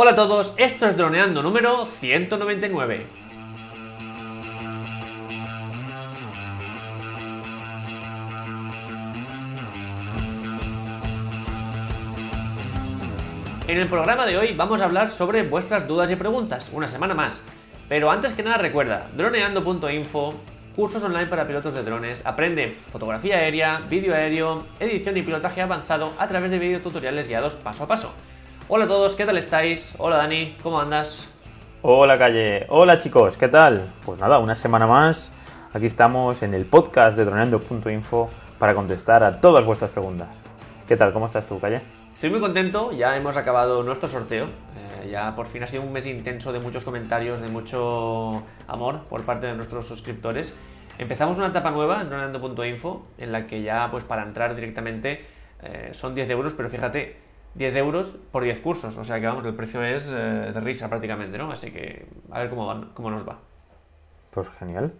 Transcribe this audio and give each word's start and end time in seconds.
Hola 0.00 0.12
a 0.12 0.14
todos, 0.14 0.54
esto 0.58 0.86
es 0.86 0.96
Droneando 0.96 1.42
número 1.42 1.84
199. 1.86 3.04
En 13.66 13.76
el 13.76 13.88
programa 13.88 14.24
de 14.24 14.38
hoy 14.38 14.54
vamos 14.54 14.80
a 14.80 14.84
hablar 14.84 15.10
sobre 15.10 15.42
vuestras 15.42 15.88
dudas 15.88 16.12
y 16.12 16.14
preguntas, 16.14 16.70
una 16.72 16.86
semana 16.86 17.14
más. 17.14 17.42
Pero 17.88 18.08
antes 18.12 18.34
que 18.34 18.44
nada 18.44 18.58
recuerda, 18.58 19.08
droneando.info, 19.16 20.32
cursos 20.76 21.02
online 21.02 21.26
para 21.26 21.48
pilotos 21.48 21.74
de 21.74 21.82
drones, 21.82 22.20
aprende 22.24 22.78
fotografía 22.92 23.38
aérea, 23.38 23.80
vídeo 23.90 24.14
aéreo, 24.14 24.64
edición 24.78 25.16
y 25.16 25.22
pilotaje 25.22 25.60
avanzado 25.60 26.12
a 26.20 26.28
través 26.28 26.52
de 26.52 26.60
videotutoriales 26.60 27.26
guiados 27.26 27.56
paso 27.56 27.82
a 27.82 27.88
paso. 27.88 28.14
Hola 28.70 28.84
a 28.84 28.88
todos, 28.88 29.14
¿qué 29.14 29.24
tal 29.24 29.38
estáis? 29.38 29.94
Hola 29.96 30.18
Dani, 30.18 30.54
¿cómo 30.62 30.78
andas? 30.78 31.26
Hola 31.80 32.18
Calle, 32.18 32.66
hola 32.68 33.00
chicos, 33.00 33.38
¿qué 33.38 33.48
tal? 33.48 33.90
Pues 34.04 34.20
nada, 34.20 34.40
una 34.40 34.54
semana 34.54 34.86
más, 34.86 35.32
aquí 35.72 35.86
estamos 35.86 36.42
en 36.42 36.52
el 36.52 36.66
podcast 36.66 37.16
de 37.16 37.24
droneando.info 37.24 38.28
para 38.58 38.74
contestar 38.74 39.24
a 39.24 39.40
todas 39.40 39.64
vuestras 39.64 39.90
preguntas. 39.90 40.28
¿Qué 40.86 40.98
tal? 40.98 41.14
¿Cómo 41.14 41.24
estás 41.24 41.46
tú, 41.46 41.58
Calle? 41.58 41.80
Estoy 42.12 42.28
muy 42.28 42.40
contento, 42.40 42.92
ya 42.92 43.16
hemos 43.16 43.38
acabado 43.38 43.82
nuestro 43.82 44.06
sorteo. 44.06 44.44
Eh, 44.44 45.08
ya 45.12 45.34
por 45.34 45.46
fin 45.46 45.62
ha 45.62 45.66
sido 45.66 45.82
un 45.82 45.90
mes 45.90 46.06
intenso 46.06 46.52
de 46.52 46.60
muchos 46.60 46.84
comentarios, 46.84 47.40
de 47.40 47.48
mucho 47.48 48.28
amor 48.66 49.00
por 49.08 49.24
parte 49.24 49.46
de 49.46 49.54
nuestros 49.54 49.86
suscriptores. 49.86 50.54
Empezamos 50.98 51.38
una 51.38 51.46
etapa 51.46 51.70
nueva 51.70 52.02
en 52.02 52.10
Dronando.info 52.10 53.06
en 53.16 53.32
la 53.32 53.46
que 53.46 53.62
ya 53.62 53.90
pues 53.90 54.04
para 54.04 54.24
entrar 54.24 54.54
directamente 54.54 55.24
eh, 55.62 55.88
son 55.92 56.14
10 56.14 56.28
euros, 56.28 56.52
pero 56.54 56.68
fíjate, 56.68 57.27
10 57.58 57.76
euros 57.76 58.16
por 58.30 58.44
10 58.44 58.60
cursos, 58.60 58.96
o 58.96 59.04
sea 59.04 59.18
que 59.18 59.26
vamos, 59.26 59.44
el 59.44 59.54
precio 59.54 59.82
es 59.82 60.08
eh, 60.10 60.52
de 60.54 60.60
risa 60.60 60.88
prácticamente, 60.88 61.36
¿no? 61.36 61.50
Así 61.50 61.72
que 61.72 62.06
a 62.30 62.38
ver 62.38 62.50
cómo, 62.50 62.94
cómo 62.94 63.10
nos 63.10 63.28
va. 63.28 63.38
Pues 64.30 64.48
genial. 64.50 64.92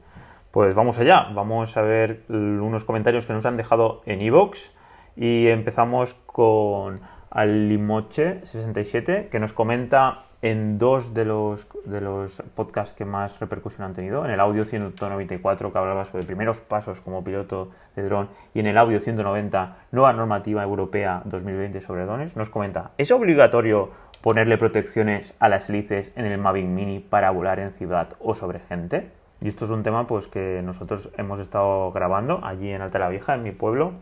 Pues 0.51 0.75
vamos 0.75 0.99
allá, 0.99 1.29
vamos 1.33 1.77
a 1.77 1.83
ver 1.83 2.25
unos 2.29 2.85
comentarios 2.85 3.27
que 3.27 3.33
nos 3.33 3.47
han 3.47 3.57
dejado 3.57 4.03
en 4.07 4.21
iVoox 4.23 4.71
y 5.15 5.47
empezamos 5.49 6.15
con 6.15 7.01
Alimoche67, 7.31 9.29
que 9.29 9.39
nos 9.41 9.53
comenta 9.53 10.23
en 10.41 10.79
dos 10.79 11.15
de 11.15 11.25
los, 11.25 11.67
de 11.85 12.01
los 12.01 12.43
podcasts 12.55 12.95
que 12.95 13.05
más 13.05 13.41
repercusión 13.41 13.85
han 13.85 13.95
tenido, 13.95 14.25
en 14.25 14.31
el 14.31 14.39
audio 14.41 14.65
194 14.65 15.73
que 15.73 15.79
hablaba 15.79 16.05
sobre 16.05 16.25
primeros 16.25 16.61
pasos 16.61 17.01
como 17.01 17.25
piloto 17.25 17.71
de 17.97 18.05
dron. 18.05 18.29
Y 18.55 18.61
en 18.61 18.67
el 18.67 18.79
audio 18.79 19.01
190 19.01 19.77
nueva 19.91 20.13
normativa 20.13 20.63
europea 20.63 21.23
2020 21.25 21.81
sobre 21.81 22.05
drones, 22.05 22.37
nos 22.37 22.51
comenta, 22.51 22.93
¿es 22.99 23.11
obligatorio 23.11 23.91
ponerle 24.23 24.59
protecciones 24.59 25.35
a 25.41 25.49
las 25.49 25.69
hélices 25.69 26.13
en 26.15 26.27
el 26.27 26.39
Mavic 26.39 26.67
Mini 26.67 27.01
para 27.01 27.31
volar 27.31 27.59
en 27.59 27.73
ciudad 27.73 28.11
o 28.21 28.35
sobre 28.35 28.61
gente? 28.61 29.11
Y 29.41 29.49
esto 29.49 29.65
es 29.65 29.71
un 29.71 29.83
tema 29.83 30.07
pues 30.07 30.27
que 30.27 30.63
nosotros 30.65 31.11
hemos 31.17 31.41
estado 31.41 31.93
grabando 31.93 32.41
allí 32.45 32.71
en 32.71 32.83
Alta 32.83 33.09
Vieja, 33.09 33.35
en 33.35 33.43
mi 33.43 33.53
pueblo, 33.53 33.93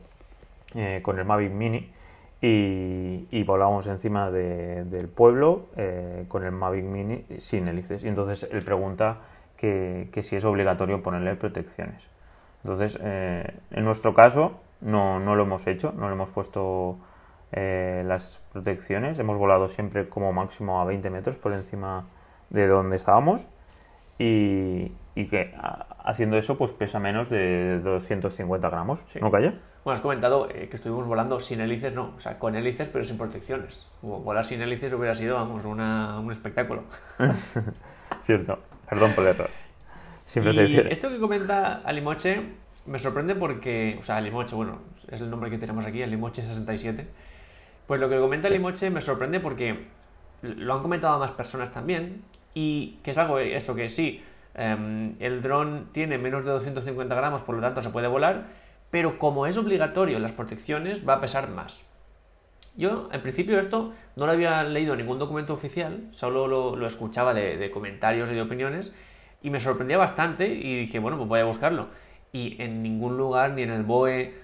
eh, 0.75 1.01
con 1.03 1.19
el 1.19 1.25
Mavic 1.25 1.53
Mini 1.53 1.91
y, 2.41 3.43
volamos 3.45 3.87
encima 3.87 4.31
del 4.31 5.09
pueblo 5.09 5.67
eh, 5.77 6.25
con 6.29 6.45
el 6.45 6.53
Mavic 6.53 6.85
Mini 6.85 7.25
sin 7.39 7.69
hélices. 7.69 8.05
Y 8.05 8.09
entonces 8.09 8.49
él 8.51 8.63
pregunta 8.63 9.19
que, 9.57 10.11
si 10.23 10.37
es 10.37 10.45
obligatorio 10.45 11.03
ponerle 11.03 11.35
protecciones. 11.37 12.09
Entonces, 12.63 12.99
eh, 13.03 13.55
en 13.71 13.85
nuestro 13.85 14.15
caso, 14.15 14.61
no, 14.81 15.19
lo 15.19 15.43
hemos 15.43 15.67
hecho, 15.67 15.93
no 15.97 16.09
le 16.09 16.15
hemos 16.15 16.31
puesto 16.31 16.99
las 17.53 18.43
protecciones. 18.53 19.19
Hemos 19.19 19.39
volado 19.39 19.69
siempre 19.69 20.09
como 20.09 20.33
máximo 20.33 20.81
a 20.81 20.85
20 20.85 21.09
metros 21.09 21.39
por 21.39 21.53
encima 21.55 22.05
de 22.51 22.67
donde 22.67 22.97
estábamos. 22.97 23.49
Y, 24.19 24.93
que 25.15 25.55
haciendo 26.07 26.39
eso, 26.39 26.57
pues 26.57 26.71
pesa 26.71 27.01
menos 27.01 27.29
de 27.29 27.81
250 27.81 28.71
gramos. 28.71 29.05
¿No 29.21 29.31
calla? 29.31 29.55
Bueno, 29.85 29.97
has 29.97 30.01
comentado 30.01 30.49
eh, 30.49 30.69
que 30.69 30.77
estuvimos 30.77 31.05
volando 31.05 31.41
sin 31.41 31.61
hélices, 31.61 31.93
no, 31.93 32.15
o 32.17 32.21
sea, 32.21 32.39
con 32.39 32.55
hélices 32.55 32.89
pero 32.91 33.05
sin 33.05 33.19
protecciones. 33.19 33.87
Volar 34.01 34.45
sin 34.45 34.63
hélices 34.63 34.93
hubiera 34.93 35.15
sido, 35.15 35.35
vamos, 35.35 35.65
un 35.65 36.31
espectáculo. 36.31 36.85
Cierto, 38.23 38.61
perdón 38.89 39.13
por 39.15 39.25
el 39.25 39.31
error. 39.31 39.51
Sin 40.25 40.45
protecciones. 40.45 40.93
esto 40.93 41.11
que 41.11 41.19
comenta 41.19 41.83
Alimoche 41.85 42.41
me 42.87 43.01
sorprende 43.01 43.35
porque, 43.35 43.99
o 44.01 44.05
sea, 44.05 44.17
Alimoche, 44.17 44.55
bueno, 44.55 44.79
es 45.11 45.21
el 45.21 45.29
nombre 45.29 45.51
que 45.51 45.59
tenemos 45.59 45.85
aquí, 45.87 46.03
Alimoche67. 46.03 47.05
Pues 47.89 48.01
lo 48.01 48.09
que 48.09 48.19
comenta 48.19 48.47
Alimoche 48.47 48.91
me 48.91 49.01
sorprende 49.01 49.41
porque 49.41 49.87
lo 50.43 50.75
han 50.75 50.83
comentado 50.83 51.19
más 51.19 51.33
personas 51.33 51.73
también 51.73 52.23
y 52.55 52.99
que 53.03 53.11
es 53.11 53.19
algo, 53.19 53.41
eso 53.41 53.75
que 53.75 53.91
sí, 53.91 54.23
em, 54.57 55.15
el 55.21 55.43
dron 55.43 55.89
tiene 55.93 56.19
menos 56.19 56.45
de 56.45 56.51
250 56.51 57.15
gramos, 57.15 57.43
por 57.43 57.55
lo 57.55 57.61
tanto 57.61 57.83
se 57.83 57.91
puede 57.91 58.09
volar, 58.09 58.47
pero 58.91 59.19
como 59.19 59.47
es 59.47 59.57
obligatorio 59.57 60.19
las 60.19 60.33
protecciones, 60.33 61.07
va 61.09 61.15
a 61.15 61.21
pesar 61.21 61.51
más. 61.51 61.83
Yo, 62.77 63.09
en 63.11 63.23
principio, 63.23 63.59
esto 63.59 63.95
no 64.17 64.27
lo 64.27 64.33
había 64.33 64.63
leído 64.65 64.93
en 64.93 64.99
ningún 64.99 65.19
documento 65.19 65.55
oficial, 65.55 66.09
solo 66.13 66.47
lo, 66.47 66.87
escuchaba 66.87 67.33
de, 67.33 67.71
comentarios 67.71 68.31
y 68.31 68.35
de 68.35 68.43
opiniones, 68.43 68.95
y 69.43 69.51
me 69.51 69.61
sorprendía 69.61 69.97
bastante 69.97 70.49
y 70.49 70.81
dije, 70.81 70.99
bueno, 70.99 71.17
pues 71.17 71.29
voy 71.29 71.41
a 71.41 71.45
buscarlo. 71.45 71.89
Y 72.33 72.61
en 72.63 72.83
ningún 72.83 73.17
lugar, 73.17 73.53
ni 73.53 73.63
en 73.63 73.71
el 73.71 73.83
BOE, 73.83 74.35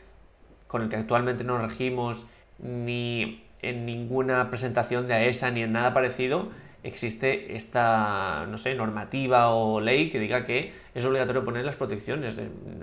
con 0.67 0.83
el 0.83 0.89
que 0.89 0.97
actualmente 0.97 1.45
nos 1.45 1.61
regimos, 1.61 2.25
ni 2.59 3.45
en 3.61 3.85
ninguna 3.85 4.49
presentación 4.49 5.07
de 5.09 5.15
AESA, 5.15 5.51
ni 5.51 5.63
en 5.63 5.73
nada 5.73 5.93
parecido, 5.93 6.49
existe 6.83 7.55
esta, 7.55 8.47
no 8.47 8.59
sé, 8.59 8.75
normativa 8.75 9.51
o 9.51 9.81
ley 9.81 10.11
que 10.11 10.19
diga 10.19 10.45
que 10.45 10.73
es 10.95 11.05
obligatorio 11.05 11.45
poner 11.45 11.65
las 11.65 11.77
protecciones. 11.77 12.41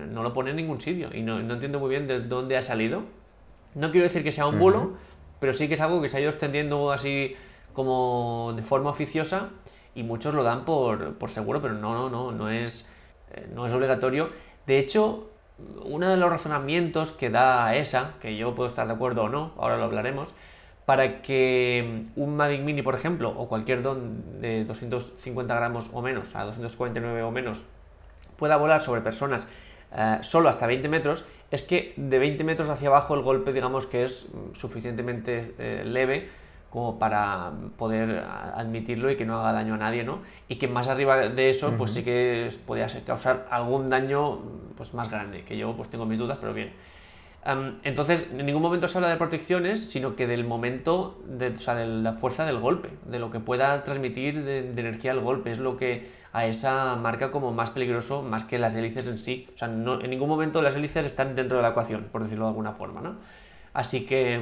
No 0.09 0.23
lo 0.23 0.33
pone 0.33 0.51
en 0.51 0.55
ningún 0.55 0.81
sitio 0.81 1.09
y 1.13 1.21
no, 1.21 1.39
entiendo 1.39 1.79
muy 1.79 1.89
bien 1.89 2.07
de 2.07 2.21
dónde 2.21 2.57
ha 2.57 2.61
salido. 2.61 3.03
No 3.75 3.91
quiero 3.91 4.05
decir 4.05 4.23
que 4.23 4.31
sea 4.31 4.47
un 4.47 4.57
bulo, 4.59 4.93
pero 5.39 5.53
sí 5.53 5.67
que 5.67 5.75
es 5.75 5.81
algo 5.81 6.01
que 6.01 6.09
se 6.09 6.17
ha 6.17 6.21
ido 6.21 6.29
extendiendo 6.29 6.91
así 6.91 7.35
como 7.73 8.53
de 8.55 8.63
forma 8.63 8.89
oficiosa 8.89 9.49
y 9.95 10.03
muchos 10.03 10.33
lo 10.33 10.43
dan 10.43 10.65
por, 10.65 11.15
seguro, 11.27 11.61
pero 11.61 11.73
no, 11.73 11.93
no, 11.93 12.09
no, 12.09 12.31
no 12.31 12.49
es, 12.49 12.89
eh, 13.31 13.47
no 13.53 13.65
es 13.65 13.73
obligatorio. 13.73 14.29
De 14.65 14.79
hecho, 14.79 15.29
uno 15.83 16.09
de 16.09 16.17
los 16.17 16.29
razonamientos 16.29 17.11
que 17.11 17.29
da 17.29 17.75
ESA, 17.75 18.13
que 18.21 18.37
yo 18.37 18.55
puedo 18.55 18.69
estar 18.69 18.87
de 18.87 18.93
acuerdo 18.93 19.23
o 19.23 19.29
no, 19.29 19.53
ahora 19.57 19.77
lo 19.77 19.83
hablaremos, 19.85 20.33
para 20.89 21.21
que 21.21 22.07
un 22.15 22.35
Mavic 22.35 22.61
Mini, 22.61 22.81
por 22.81 22.95
ejemplo, 22.95 23.29
o 23.29 23.47
cualquier 23.47 23.83
don 23.83 24.41
de 24.41 24.65
250 24.65 25.53
gramos 25.53 25.87
o 25.93 26.01
menos, 26.01 26.35
a 26.35 26.45
249 26.45 27.21
o 27.21 27.29
menos, 27.29 27.61
pueda 28.37 28.57
volar 28.57 28.81
sobre 28.81 29.01
personas 29.01 29.47
eh, 29.95 30.17
solo 30.21 30.49
hasta 30.49 30.65
20 30.65 30.89
metros, 30.89 31.25
es 31.51 31.61
que 31.61 31.93
de 31.95 32.17
20 32.17 32.43
metros 32.43 32.71
hacia 32.71 32.87
abajo 32.87 33.13
el 33.13 33.21
golpe, 33.21 33.53
digamos 33.53 33.85
que 33.85 34.03
es 34.03 34.29
suficientemente 34.53 35.53
eh, 35.59 35.83
leve 35.85 36.29
como 36.71 36.97
para 36.97 37.51
poder 37.77 38.25
admitirlo 38.55 39.11
y 39.11 39.15
que 39.15 39.25
no 39.25 39.39
haga 39.39 39.53
daño 39.53 39.75
a 39.75 39.77
nadie, 39.77 40.03
¿no? 40.03 40.23
Y 40.47 40.55
que 40.55 40.67
más 40.67 40.87
arriba 40.87 41.17
de 41.17 41.51
eso, 41.51 41.75
pues 41.77 41.91
sí 41.91 42.03
que 42.03 42.49
podría 42.65 42.87
causar 43.05 43.45
algún 43.51 43.91
daño 43.91 44.39
pues, 44.75 44.95
más 44.95 45.11
grande, 45.11 45.43
que 45.43 45.55
yo 45.55 45.71
pues 45.77 45.87
tengo 45.91 46.07
mis 46.07 46.17
dudas, 46.17 46.39
pero 46.41 46.51
bien 46.55 46.73
entonces, 47.45 48.29
en 48.31 48.45
ningún 48.45 48.61
momento 48.61 48.87
se 48.87 48.97
habla 48.97 49.09
de 49.09 49.17
protecciones, 49.17 49.89
sino 49.89 50.15
que 50.15 50.27
del 50.27 50.43
momento, 50.43 51.21
de, 51.25 51.47
o 51.47 51.59
sea, 51.59 51.75
de 51.75 51.87
la 51.87 52.13
fuerza 52.13 52.45
del 52.45 52.59
golpe, 52.59 52.89
de 53.05 53.17
lo 53.17 53.31
que 53.31 53.39
pueda 53.39 53.83
transmitir 53.83 54.43
de, 54.43 54.69
energía 54.69 55.13
el 55.13 55.21
golpe, 55.21 55.51
es 55.51 55.59
lo 55.59 55.77
que 55.77 56.11
a 56.33 56.45
esa 56.45 56.95
marca 56.95 57.31
como 57.31 57.51
más 57.51 57.71
peligroso, 57.71 58.21
más 58.21 58.43
que 58.43 58.59
las 58.59 58.75
hélices 58.75 59.07
en 59.07 59.17
sí. 59.17 59.47
O 59.55 59.57
sea, 59.57 59.67
no, 59.67 60.01
en 60.01 60.09
ningún 60.09 60.27
momento 60.27 60.61
las 60.61 60.75
hélices 60.75 61.05
están 61.05 61.33
dentro 61.33 61.57
de 61.57 61.63
la 61.63 61.69
ecuación, 61.69 62.09
por 62.11 62.23
decirlo 62.23 62.45
de 62.45 62.49
alguna 62.49 62.73
forma, 62.73 63.01
¿no? 63.01 63.15
Así 63.73 64.05
que, 64.05 64.39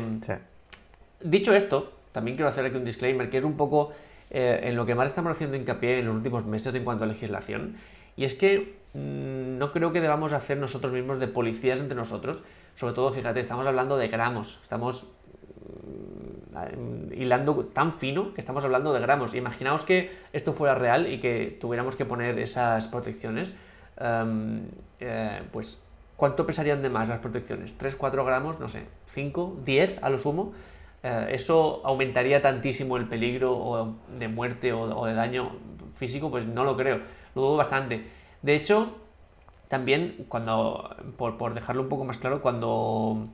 dicho 1.21 1.53
esto, 1.53 1.93
también 2.11 2.35
quiero 2.35 2.49
hacer 2.49 2.65
aquí 2.65 2.77
un 2.77 2.85
disclaimer, 2.85 3.29
que 3.29 3.37
es 3.37 3.43
un 3.43 3.57
poco 3.57 3.91
eh, 4.31 4.61
en 4.63 4.75
lo 4.75 4.85
que 4.85 4.95
más 4.95 5.07
estamos 5.07 5.31
haciendo 5.31 5.55
hincapié 5.55 5.99
en 5.99 6.07
los 6.07 6.15
últimos 6.15 6.45
meses 6.45 6.73
en 6.75 6.83
cuanto 6.83 7.03
a 7.03 7.07
legislación, 7.07 7.77
y 8.15 8.25
es 8.25 8.33
que 8.33 8.79
mm, 8.93 9.57
no 9.57 9.71
creo 9.71 9.93
que 9.93 10.01
debamos 10.01 10.33
hacer 10.33 10.57
nosotros 10.57 10.91
mismos 10.91 11.19
de 11.19 11.27
policías 11.27 11.79
entre 11.79 11.95
nosotros, 11.95 12.41
sobre 12.77 12.93
todo, 12.93 13.11
fíjate, 13.11 13.39
estamos 13.39 13.65
hablando 13.65 13.97
de 13.97 14.07
gramos, 14.07 14.59
estamos 14.61 15.07
mm, 16.45 17.11
hilando 17.13 17.65
tan 17.73 17.93
fino 17.93 18.35
que 18.35 18.41
estamos 18.41 18.63
hablando 18.63 18.93
de 18.93 18.99
gramos. 18.99 19.33
Imaginaos 19.33 19.83
que 19.83 20.15
esto 20.31 20.53
fuera 20.53 20.75
real 20.75 21.11
y 21.11 21.19
que 21.19 21.57
tuviéramos 21.59 21.95
que 21.95 22.05
poner 22.05 22.37
esas 22.37 22.87
protecciones, 22.87 23.51
em, 23.99 24.61
eh, 24.99 25.41
pues 25.51 25.87
¿cuánto 26.15 26.45
pesarían 26.45 26.83
de 26.83 26.89
más 26.89 27.07
las 27.09 27.17
protecciones? 27.17 27.75
¿3, 27.79 27.95
4 27.97 28.23
gramos? 28.23 28.59
No 28.59 28.69
sé, 28.69 28.83
5, 29.07 29.61
10 29.65 30.03
a 30.03 30.11
lo 30.11 30.19
sumo. 30.19 30.53
Eh, 31.01 31.29
eso 31.31 31.81
aumentaría 31.83 32.43
tantísimo 32.43 32.97
el 32.97 33.07
peligro 33.07 33.97
de 34.19 34.27
muerte 34.27 34.71
o, 34.71 35.03
de 35.07 35.15
daño 35.15 35.51
físico, 35.95 36.29
pues 36.29 36.45
no 36.45 36.63
lo 36.63 36.77
creo, 36.77 37.01
lo 37.33 37.41
dudo 37.41 37.57
bastante. 37.57 38.05
De 38.43 38.53
hecho, 38.53 38.97
también, 39.67 40.25
cuando, 40.29 40.95
por, 41.17 41.53
dejarlo 41.53 41.83
un 41.83 41.89
poco 41.89 42.05
más 42.05 42.17
claro, 42.17 42.41
cuando 42.41 43.27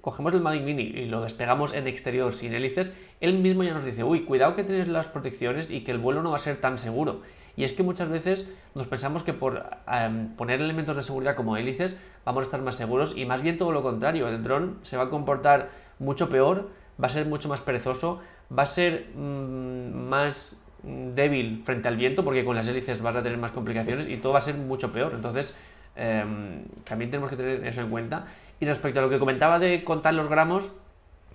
cogemos 0.00 0.32
el 0.32 0.40
Mavic 0.40 0.62
Mini 0.62 0.82
y 0.82 1.06
lo 1.06 1.22
despegamos 1.22 1.74
en 1.74 1.88
exterior 1.88 2.32
sin 2.32 2.54
hélices, 2.54 2.96
él 3.20 3.38
mismo 3.38 3.64
ya 3.64 3.74
nos 3.74 3.84
dice, 3.84 4.04
uy, 4.04 4.24
cuidado 4.24 4.54
que 4.54 4.64
tienes 4.64 4.88
las 4.88 5.08
protecciones 5.08 5.70
y 5.70 5.82
que 5.82 5.90
el 5.90 5.98
vuelo 5.98 6.22
no 6.22 6.30
va 6.30 6.36
a 6.36 6.40
ser 6.40 6.60
tan 6.60 6.78
seguro. 6.78 7.22
Y 7.56 7.64
es 7.64 7.72
que 7.72 7.82
muchas 7.82 8.08
veces 8.08 8.48
nos 8.74 8.86
pensamos 8.86 9.22
que 9.22 9.32
por 9.32 9.64
em, 9.86 10.34
poner 10.36 10.60
elementos 10.60 10.96
de 10.96 11.02
seguridad 11.02 11.36
como 11.36 11.56
hélices 11.56 11.96
vamos 12.24 12.42
a 12.42 12.44
estar 12.44 12.62
más 12.62 12.76
seguros 12.76 13.16
y 13.16 13.26
más 13.26 13.42
bien 13.42 13.58
todo 13.58 13.72
lo 13.72 13.82
contrario, 13.82 14.28
el 14.28 14.42
dron 14.42 14.78
se 14.82 14.96
va 14.96 15.04
a 15.04 15.10
comportar 15.10 15.70
mucho 15.98 16.28
peor, 16.28 16.70
va 17.00 17.06
a 17.06 17.10
ser 17.10 17.26
mucho 17.26 17.48
más 17.48 17.60
perezoso, 17.60 18.20
va 18.56 18.64
a 18.64 18.66
ser 18.66 19.10
mm, 19.14 20.08
más 20.08 20.63
débil 20.84 21.62
frente 21.64 21.88
al 21.88 21.96
viento 21.96 22.24
porque 22.24 22.44
con 22.44 22.56
las 22.56 22.66
hélices 22.66 23.00
vas 23.00 23.16
a 23.16 23.22
tener 23.22 23.38
más 23.38 23.52
complicaciones 23.52 24.08
y 24.08 24.16
todo 24.18 24.32
va 24.32 24.38
a 24.38 24.42
ser 24.42 24.56
mucho 24.56 24.92
peor. 24.92 25.12
Entonces, 25.14 25.54
em, 25.96 26.64
también 26.84 27.10
tenemos 27.10 27.30
que 27.30 27.36
tener 27.36 27.66
eso 27.66 27.80
en 27.80 27.90
cuenta. 27.90 28.26
Y 28.60 28.66
respecto 28.66 29.00
a 29.00 29.02
lo 29.02 29.10
que 29.10 29.18
comentaba 29.18 29.58
de 29.58 29.84
contar 29.84 30.14
los 30.14 30.28
gramos, 30.28 30.72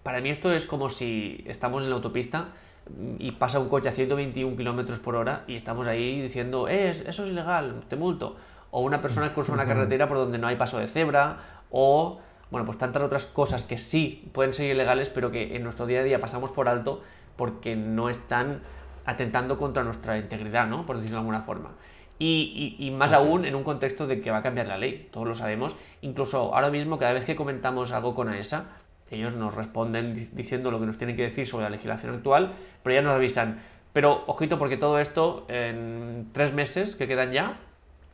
para 0.03 0.21
mí 0.21 0.29
esto 0.29 0.51
es 0.51 0.65
como 0.65 0.89
si 0.89 1.43
estamos 1.47 1.83
en 1.83 1.89
la 1.89 1.95
autopista 1.95 2.49
y 3.19 3.31
pasa 3.31 3.59
un 3.59 3.69
coche 3.69 3.89
a 3.89 3.91
121 3.91 4.55
km 4.55 4.99
por 4.99 5.15
hora 5.15 5.43
y 5.47 5.55
estamos 5.55 5.87
ahí 5.87 6.21
diciendo, 6.21 6.67
eh, 6.67 6.89
eso 6.89 7.23
es 7.23 7.31
ilegal, 7.31 7.83
te 7.87 7.95
multo. 7.95 8.35
O 8.71 8.81
una 8.81 9.01
persona 9.01 9.29
cruza 9.33 9.53
una 9.53 9.65
carretera 9.65 10.07
por 10.07 10.17
donde 10.17 10.37
no 10.37 10.47
hay 10.47 10.55
paso 10.55 10.79
de 10.79 10.87
cebra, 10.87 11.37
o, 11.71 12.19
bueno, 12.49 12.65
pues 12.65 12.77
tantas 12.77 13.03
otras 13.03 13.25
cosas 13.25 13.65
que 13.65 13.77
sí 13.77 14.29
pueden 14.33 14.53
ser 14.53 14.71
ilegales, 14.71 15.09
pero 15.09 15.31
que 15.31 15.55
en 15.55 15.63
nuestro 15.63 15.85
día 15.85 15.99
a 15.99 16.03
día 16.03 16.19
pasamos 16.19 16.51
por 16.51 16.67
alto 16.67 17.03
porque 17.35 17.75
no 17.75 18.09
están 18.09 18.61
atentando 19.09 19.57
contra 19.57 19.83
nuestra 19.83 20.17
integridad, 20.17 20.67
¿no? 20.67 20.85
Por 20.85 20.97
decirlo 20.97 21.15
de 21.15 21.21
alguna 21.21 21.41
forma. 21.41 21.71
Y, 22.19 22.93
más 22.97 23.13
aún 23.13 23.45
en 23.45 23.55
un 23.55 23.63
contexto 23.63 24.05
de 24.05 24.21
que 24.21 24.29
va 24.29 24.37
a 24.37 24.43
cambiar 24.43 24.67
la 24.67 24.77
ley, 24.77 25.07
todos 25.11 25.27
lo 25.27 25.35
sabemos. 25.35 25.75
Incluso 26.01 26.53
ahora 26.53 26.69
mismo, 26.69 26.99
cada 26.99 27.13
vez 27.13 27.25
que 27.25 27.35
comentamos 27.35 27.91
algo 27.91 28.13
con 28.13 28.27
AESA, 28.27 28.65
ellos 29.09 29.35
nos 29.35 29.55
responden 29.55 30.29
diciendo 30.33 30.69
lo 30.69 30.79
que 30.79 30.85
nos 30.85 30.97
tienen 30.97 31.15
que 31.15 31.23
decir 31.23 31.47
sobre 31.47 31.63
la 31.63 31.69
legislación 31.71 32.13
actual, 32.13 32.53
pero 32.83 32.93
ya 32.93 33.01
nos 33.01 33.15
avisan. 33.15 33.61
Pero 33.93 34.23
ojito 34.27 34.59
porque 34.59 34.77
todo 34.77 34.99
esto 34.99 35.45
en 35.47 36.29
tres 36.33 36.53
meses 36.53 36.95
que 36.95 37.07
quedan 37.07 37.31
ya 37.31 37.57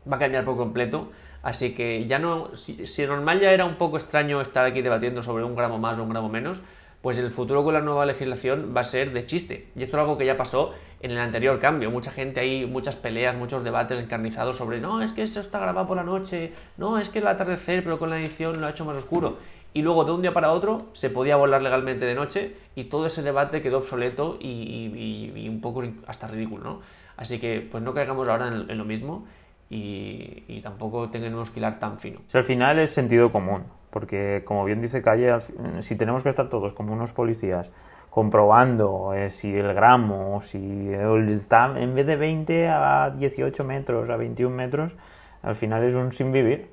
va 0.10 0.18
a 0.18 0.20
cambiar 0.20 0.46
por 0.46 0.56
completo. 0.56 1.12
Así 1.42 1.76
que 1.76 2.06
ya 2.08 2.20
no, 2.20 2.56
si, 2.56 2.86
si 2.86 3.06
normal 3.06 3.40
ya 3.40 3.52
era 3.52 3.66
un 3.66 3.76
poco 3.76 3.98
extraño 3.98 4.40
estar 4.40 4.66
aquí 4.66 4.82
debatiendo 4.82 5.22
sobre 5.24 5.44
un 5.44 5.56
gramo 5.56 5.78
más 5.78 5.98
o 5.98 6.04
un 6.04 6.10
gramo 6.10 6.30
menos, 6.30 6.62
pues 7.06 7.20
el 7.20 7.30
futuro 7.30 7.64
con 7.64 7.76
la 7.76 7.82
nueva 7.82 8.04
legislación 8.08 8.74
va 8.76 8.82
a 8.82 8.84
ser 8.84 9.14
de 9.14 9.26
chiste. 9.26 9.68
Y 9.76 9.84
esto 9.84 9.96
es 9.96 10.02
algo 10.02 10.18
que 10.18 10.26
ya 10.26 10.38
pasó 10.38 10.74
en 11.02 11.12
el 11.12 11.20
anterior 11.20 11.60
cambio. 11.60 11.92
Mucha 11.92 12.10
gente 12.10 12.40
ahí, 12.40 12.66
muchas 12.66 12.96
peleas, 12.96 13.38
muchos 13.38 13.64
debates 13.64 14.02
encarnizados 14.02 14.58
sobre 14.58 14.82
no, 14.82 15.04
es 15.04 15.14
que 15.14 15.22
eso 15.22 15.40
está 15.40 15.60
grabado 15.60 15.86
por 15.86 15.98
la 15.98 16.04
noche, 16.04 16.54
no, 16.78 16.98
es 16.98 17.10
que 17.10 17.20
el 17.20 17.28
atardecer, 17.28 17.84
pero 17.84 18.00
con 18.00 18.10
la 18.10 18.18
edición 18.18 18.60
lo 18.60 18.66
ha 18.66 18.72
hecho 18.72 18.86
más 18.86 18.98
oscuro. 18.98 19.38
Y 19.72 19.84
luego 19.84 20.04
de 20.04 20.14
un 20.14 20.24
día 20.24 20.34
para 20.34 20.52
otro 20.52 20.80
se 20.94 21.12
podía 21.12 21.36
volar 21.36 21.62
legalmente 21.62 22.08
de 22.08 22.16
noche 22.16 22.56
y 22.74 22.86
todo 22.86 23.06
ese 23.06 23.22
debate 23.22 23.62
quedó 23.62 23.78
obsoleto 23.78 24.40
y, 24.42 25.48
un 25.48 25.62
poco 25.62 25.84
hasta 26.08 26.28
ridículo, 26.28 26.64
¿no? 26.64 26.82
Así 27.18 27.38
que 27.38 27.62
pues 27.72 27.84
no 27.84 27.94
caigamos 27.94 28.28
ahora 28.28 28.48
en, 28.48 28.78
lo 28.80 28.84
mismo 28.84 29.28
y, 29.76 30.62
tampoco 30.62 31.10
tengamos 31.10 31.52
que 31.52 31.60
hilar 31.60 31.80
tan 31.80 32.00
fino. 32.00 32.20
al 32.34 32.44
final 32.44 32.80
es 32.80 32.92
sentido 32.92 33.32
común 33.32 33.64
porque 33.96 34.44
como 34.44 34.66
bien 34.66 34.82
dice 34.82 35.02
Calle, 35.02 35.38
si 35.80 35.96
tenemos 35.96 36.22
que 36.22 36.28
estar 36.28 36.50
todos 36.50 36.74
como 36.74 36.92
unos 36.92 37.14
policías 37.14 37.72
comprobando 38.10 39.14
eh, 39.14 39.30
si 39.30 39.56
el 39.56 39.74
gramo, 39.74 40.42
si 40.42 40.90
está 41.30 41.74
en 41.80 41.96
vez 41.96 42.06
de 42.06 42.18
20 42.18 42.68
a 42.68 43.10
18 43.12 43.64
metros, 43.64 44.10
a 44.10 44.18
21 44.18 44.54
metros, 44.54 44.98
al 45.44 45.56
final 45.56 45.84
es 45.86 45.96
un 45.96 46.12
sin 46.12 46.34
vivir. 46.34 46.70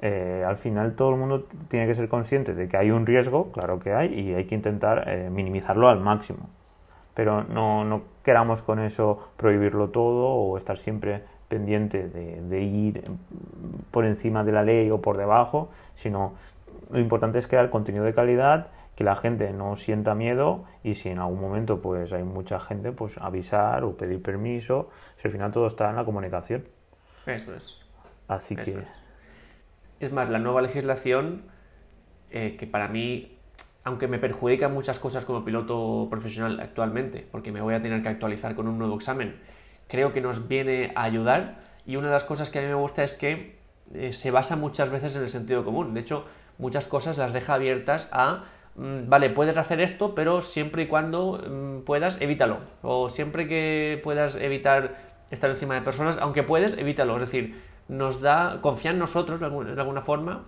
Eh, 0.00 0.44
al 0.44 0.56
final 0.56 0.96
todo 0.96 1.10
el 1.10 1.16
mundo 1.16 1.44
tiene 1.68 1.86
que 1.86 1.94
ser 1.94 2.08
consciente 2.08 2.52
de 2.52 2.68
que 2.68 2.76
hay 2.76 2.90
un 2.90 3.06
riesgo, 3.06 3.52
claro 3.52 3.78
que 3.78 3.94
hay, 3.94 4.12
y 4.12 4.34
hay 4.34 4.44
que 4.44 4.56
intentar 4.56 5.08
eh, 5.08 5.30
minimizarlo 5.30 5.88
al 5.88 6.00
máximo. 6.00 6.50
Pero 7.14 7.44
no, 7.44 7.84
no, 7.84 8.02
queramos 8.24 8.62
con 8.62 8.80
eso 8.80 9.30
prohibirlo 9.36 9.90
todo 9.90 10.26
o 10.28 10.56
estar 10.56 10.78
siempre 10.78 11.22
pendiente 11.48 12.08
de, 12.08 12.42
de 12.42 12.62
ir 12.62 13.04
por 13.90 14.04
encima 14.04 14.44
de 14.44 14.52
la 14.52 14.62
ley 14.62 14.90
o 14.90 15.00
por 15.00 15.16
debajo, 15.16 15.70
sino 15.94 16.34
lo 16.90 17.00
importante 17.00 17.38
es 17.38 17.46
crear 17.46 17.70
contenido 17.70 18.04
de 18.04 18.14
calidad, 18.14 18.68
que 18.94 19.04
la 19.04 19.14
gente 19.14 19.52
no 19.52 19.76
sienta 19.76 20.14
miedo 20.14 20.64
y 20.82 20.94
si 20.94 21.10
en 21.10 21.18
algún 21.18 21.40
momento 21.40 21.82
pues 21.82 22.12
hay 22.12 22.24
mucha 22.24 22.58
gente, 22.58 22.92
pues 22.92 23.18
avisar 23.18 23.84
o 23.84 23.96
pedir 23.96 24.22
permiso. 24.22 24.88
Si 25.18 25.28
al 25.28 25.32
final 25.32 25.52
todo 25.52 25.66
está 25.66 25.90
en 25.90 25.96
la 25.96 26.04
comunicación. 26.04 26.64
Eso 27.26 27.54
es. 27.54 27.80
Así 28.26 28.56
que... 28.56 28.78
Es. 30.00 30.12
más, 30.12 30.30
la 30.30 30.38
nueva 30.38 30.62
legislación, 30.62 31.42
eh, 32.30 32.56
que 32.58 32.66
para 32.66 32.88
mí, 32.88 33.36
aunque 33.84 34.08
me 34.08 34.18
perjudica 34.18 34.68
muchas 34.68 34.98
cosas 34.98 35.24
como 35.24 35.44
piloto 35.44 36.06
profesional 36.08 36.58
actualmente, 36.60 37.26
porque 37.30 37.52
me 37.52 37.60
voy 37.60 37.74
a 37.74 37.82
tener 37.82 38.02
que 38.02 38.08
actualizar 38.08 38.54
con 38.54 38.66
un 38.66 38.78
nuevo 38.78 38.96
examen, 38.96 39.36
creo 39.88 40.12
que 40.12 40.20
nos 40.20 40.48
viene 40.48 40.92
a 40.94 41.04
ayudar. 41.04 41.60
Y 41.86 41.96
una 41.96 42.08
de 42.08 42.14
las 42.14 42.24
cosas 42.24 42.50
que 42.50 42.58
a 42.58 42.62
mí 42.62 42.68
me 42.68 42.74
gusta 42.74 43.04
es 43.04 43.14
que 43.14 43.58
eh, 43.94 44.12
se 44.12 44.30
basa 44.30 44.56
muchas 44.56 44.90
veces 44.90 45.16
en 45.16 45.22
el 45.22 45.28
sentido 45.28 45.64
común. 45.64 45.94
De 45.94 46.00
hecho, 46.00 46.24
muchas 46.58 46.86
cosas 46.86 47.18
las 47.18 47.32
deja 47.32 47.54
abiertas 47.54 48.08
a, 48.12 48.44
mm, 48.74 49.08
vale, 49.08 49.30
puedes 49.30 49.56
hacer 49.56 49.80
esto, 49.80 50.14
pero 50.14 50.42
siempre 50.42 50.84
y 50.84 50.86
cuando 50.86 51.40
mm, 51.48 51.84
puedas, 51.84 52.20
evítalo. 52.20 52.58
O 52.82 53.08
siempre 53.08 53.46
que 53.46 54.00
puedas 54.02 54.36
evitar 54.36 54.96
estar 55.30 55.50
encima 55.50 55.74
de 55.74 55.82
personas, 55.82 56.18
aunque 56.18 56.42
puedes, 56.42 56.76
evítalo. 56.78 57.14
Es 57.16 57.20
decir, 57.20 57.60
nos 57.88 58.20
da, 58.20 58.58
confía 58.60 58.90
en 58.90 58.98
nosotros 58.98 59.40
de 59.40 59.46
alguna, 59.46 60.02
forma 60.02 60.44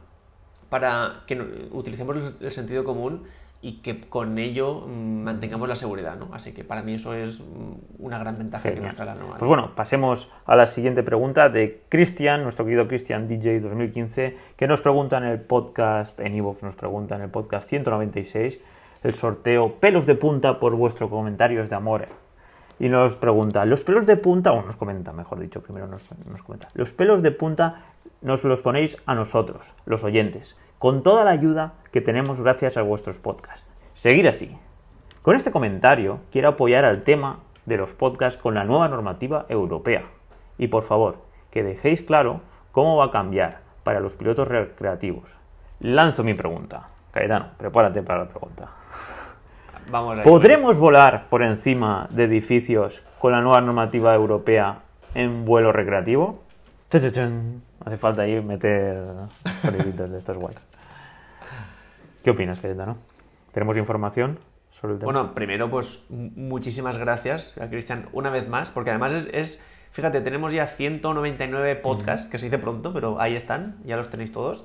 para 0.68 1.22
que 1.26 1.40
utilicemos 1.70 2.34
el 2.40 2.52
sentido 2.52 2.84
común 2.84 3.24
y 3.60 3.80
que 3.80 4.00
con 4.08 4.38
ello 4.38 4.86
mm, 4.86 5.22
mantengamos 5.22 5.68
la 5.68 5.76
seguridad, 5.76 6.16
¿no? 6.16 6.28
Así 6.32 6.52
que 6.52 6.62
para 6.62 6.82
mí 6.82 6.94
eso 6.94 7.14
es 7.14 7.40
mm, 7.40 7.72
una 7.98 8.18
gran 8.18 8.38
ventaja 8.38 8.72
que 8.72 8.80
nos 8.80 8.94
trae 8.94 9.06
la 9.06 9.14
nueva. 9.14 9.36
Pues 9.36 9.48
bueno, 9.48 9.74
pasemos 9.74 10.30
a 10.46 10.54
la 10.54 10.66
siguiente 10.66 11.02
pregunta 11.02 11.48
de 11.48 11.82
Cristian, 11.88 12.42
nuestro 12.42 12.64
querido 12.64 12.86
Cristian 12.86 13.26
DJ 13.26 13.60
2015, 13.60 14.36
que 14.56 14.68
nos 14.68 14.80
pregunta 14.80 15.18
en 15.18 15.24
el 15.24 15.40
podcast, 15.40 16.20
en 16.20 16.34
Evox 16.34 16.62
nos 16.62 16.76
pregunta 16.76 17.16
en 17.16 17.22
el 17.22 17.30
podcast 17.30 17.68
196, 17.68 18.60
el 19.02 19.14
sorteo 19.14 19.74
pelos 19.80 20.06
de 20.06 20.14
punta 20.14 20.60
por 20.60 20.76
vuestros 20.76 21.10
comentarios 21.10 21.68
de 21.68 21.76
amor. 21.76 22.27
Y 22.78 22.88
nos 22.88 23.16
pregunta, 23.16 23.64
los 23.64 23.82
pelos 23.84 24.06
de 24.06 24.16
punta, 24.16 24.52
o 24.52 24.62
nos 24.62 24.76
comenta, 24.76 25.12
mejor 25.12 25.40
dicho, 25.40 25.62
primero 25.62 25.86
nos, 25.86 26.02
nos 26.26 26.42
comenta, 26.42 26.68
los 26.74 26.92
pelos 26.92 27.22
de 27.22 27.32
punta 27.32 27.82
nos 28.20 28.44
los 28.44 28.62
ponéis 28.62 28.96
a 29.06 29.14
nosotros, 29.14 29.72
los 29.84 30.04
oyentes 30.04 30.56
con 30.78 31.02
toda 31.02 31.24
la 31.24 31.32
ayuda 31.32 31.74
que 31.90 32.00
tenemos 32.00 32.40
gracias 32.40 32.76
a 32.76 32.82
vuestros 32.82 33.18
podcasts. 33.18 33.68
Seguir 33.94 34.28
así. 34.28 34.56
Con 35.22 35.36
este 35.36 35.50
comentario 35.50 36.20
quiero 36.30 36.50
apoyar 36.50 36.84
al 36.84 37.02
tema 37.02 37.40
de 37.66 37.76
los 37.76 37.92
podcasts 37.92 38.40
con 38.40 38.54
la 38.54 38.64
nueva 38.64 38.88
normativa 38.88 39.44
europea. 39.48 40.04
Y 40.56 40.68
por 40.68 40.84
favor, 40.84 41.16
que 41.50 41.64
dejéis 41.64 42.02
claro 42.02 42.40
cómo 42.72 42.96
va 42.96 43.06
a 43.06 43.10
cambiar 43.10 43.60
para 43.82 44.00
los 44.00 44.14
pilotos 44.14 44.48
recreativos. 44.48 45.36
Lanzo 45.80 46.22
mi 46.22 46.34
pregunta. 46.34 46.88
Caetano, 47.10 47.50
prepárate 47.56 48.02
para 48.02 48.24
la 48.24 48.28
pregunta. 48.28 48.70
Vamos 49.90 50.20
¿Podremos 50.20 50.76
volar 50.76 51.28
por 51.30 51.42
encima 51.42 52.08
de 52.10 52.24
edificios 52.24 53.02
con 53.18 53.32
la 53.32 53.40
nueva 53.40 53.60
normativa 53.62 54.14
europea 54.14 54.80
en 55.14 55.46
vuelo 55.46 55.72
recreativo? 55.72 56.42
Hace 56.92 57.96
falta 57.96 58.22
ahí 58.22 58.40
meter 58.42 58.96
de 59.62 60.18
estos 60.18 60.36
guays. 60.36 60.64
¿Qué 62.22 62.30
opinas, 62.30 62.62
no? 62.62 62.98
¿Tenemos 63.52 63.76
información 63.78 64.38
sobre 64.70 64.94
el 64.94 64.98
tema? 64.98 65.12
Bueno, 65.12 65.34
primero, 65.34 65.70
pues 65.70 66.04
muchísimas 66.10 66.98
gracias 66.98 67.56
a 67.58 67.68
Cristian 67.68 68.08
una 68.12 68.28
vez 68.30 68.46
más, 68.48 68.68
porque 68.68 68.90
además 68.90 69.12
es, 69.32 69.64
fíjate, 69.92 70.20
tenemos 70.20 70.52
ya 70.52 70.66
199 70.66 71.76
podcasts, 71.76 72.28
que 72.28 72.38
se 72.38 72.46
dice 72.46 72.58
pronto, 72.58 72.92
pero 72.92 73.20
ahí 73.20 73.36
están, 73.36 73.76
ya 73.84 73.96
los 73.96 74.10
tenéis 74.10 74.32
todos. 74.32 74.64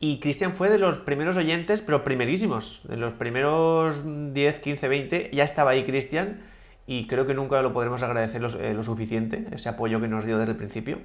Y 0.00 0.20
Cristian 0.20 0.54
fue 0.54 0.70
de 0.70 0.78
los 0.78 0.98
primeros 0.98 1.36
oyentes, 1.36 1.80
pero 1.80 2.04
primerísimos. 2.04 2.82
De 2.84 2.96
los 2.96 3.14
primeros 3.14 4.02
10, 4.32 4.60
15, 4.60 4.88
20, 4.88 5.30
ya 5.32 5.44
estaba 5.44 5.72
ahí 5.72 5.84
Cristian. 5.84 6.40
Y 6.86 7.06
creo 7.06 7.26
que 7.26 7.34
nunca 7.34 7.60
lo 7.62 7.72
podremos 7.72 8.02
agradecer 8.02 8.40
lo, 8.40 8.48
eh, 8.48 8.74
lo, 8.74 8.82
suficiente, 8.82 9.46
ese 9.52 9.68
apoyo 9.68 10.00
que 10.00 10.08
nos 10.08 10.24
dio 10.24 10.38
desde 10.38 10.52
el 10.52 10.56
principio. 10.56 10.98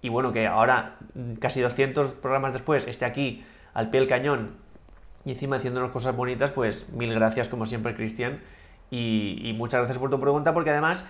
Y 0.00 0.08
bueno, 0.08 0.32
que 0.32 0.46
ahora, 0.46 0.96
casi 1.40 1.60
200 1.60 2.12
programas 2.12 2.52
después, 2.52 2.86
esté 2.86 3.04
aquí 3.04 3.44
al 3.74 3.90
pie 3.90 4.00
del 4.00 4.08
cañón 4.08 4.56
y 5.24 5.32
encima 5.32 5.56
haciéndonos 5.56 5.90
cosas 5.90 6.16
bonitas, 6.16 6.50
pues 6.50 6.88
mil 6.90 7.12
gracias 7.12 7.48
como 7.48 7.66
siempre, 7.66 7.94
Cristian. 7.94 8.40
Y, 8.90 9.54
muchas 9.56 9.80
gracias 9.80 9.98
por 9.98 10.10
tu 10.10 10.18
pregunta, 10.18 10.52
porque 10.52 10.70
además 10.70 11.04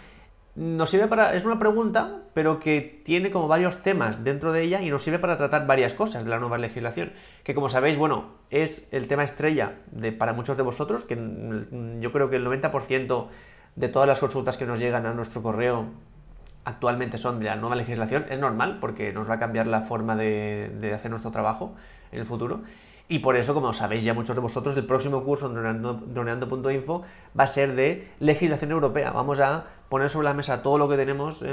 nos 0.54 0.90
sirve 0.90 1.07
para. 1.07 1.35
Es 1.35 1.45
una 1.45 1.59
pregunta, 1.59 2.23
pero 2.35 2.61
que 2.61 3.02
tiene 3.04 3.30
como 3.30 3.49
varios 3.49 3.83
temas 3.83 4.25
dentro 4.25 4.52
de 4.52 4.62
ella 4.62 4.83
y 4.83 4.90
nos 4.90 5.02
sirve 5.02 5.19
para 5.19 5.37
tratar 5.37 5.66
varias 5.66 5.95
cosas 5.95 6.25
de 6.25 6.30
la 6.30 6.38
nueva 6.38 6.59
legislación. 6.59 7.12
Que 7.45 7.54
como 7.54 7.69
sabéis, 7.69 7.97
bueno, 7.97 8.33
es 8.50 8.88
el 8.92 9.07
tema 9.07 9.25
estrella 9.25 9.78
de, 9.92 10.12
para 10.12 10.33
muchos 10.33 10.57
de 10.57 10.62
vosotros, 10.62 11.04
que 11.04 11.16
yo 12.00 12.12
creo 12.12 12.30
que 12.30 12.37
el 12.37 12.47
90% 12.47 13.28
de 13.76 13.88
todas 13.88 14.09
las 14.09 14.21
consultas 14.21 14.57
que 14.57 14.66
nos 14.66 14.80
llegan 14.80 15.07
a 15.07 15.14
nuestro 15.14 15.42
correo 15.42 15.87
actualmente 16.64 17.16
son 17.16 17.38
de 17.38 17.47
la 17.47 17.57
nueva 17.57 17.76
legislación. 17.76 18.26
Es 18.28 18.38
normal, 18.38 18.78
porque 18.80 19.12
nos 19.12 19.30
va 19.30 19.35
a 19.35 19.38
cambiar 19.38 19.66
la 19.66 19.83
forma 19.83 20.16
de, 20.16 20.76
de 20.80 20.92
hacer 20.92 21.11
nuestro 21.11 21.30
trabajo 21.30 21.75
en 22.12 22.19
el 22.21 22.26
futuro. 22.26 22.62
Y 23.11 23.19
por 23.19 23.35
eso, 23.35 23.55
como 23.55 23.73
sabéis 23.73 24.05
ya 24.05 24.14
muchos 24.14 24.37
de 24.37 24.40
vosotros, 24.40 24.76
el 24.76 24.87
próximo 24.87 25.25
curso 25.25 25.47
en 25.47 25.83
droneando.info 26.14 27.02
va 27.37 27.43
a 27.43 27.47
ser 27.49 27.75
de 27.75 28.09
legislación 28.21 28.71
europea. 28.71 29.11
Vamos 29.11 29.40
a 29.40 29.64
poner 29.88 30.09
sobre 30.09 30.26
la 30.26 30.33
mesa 30.33 30.62
todo 30.62 30.79
lo 30.79 30.88
que 30.88 30.97
tenemos 30.97 31.45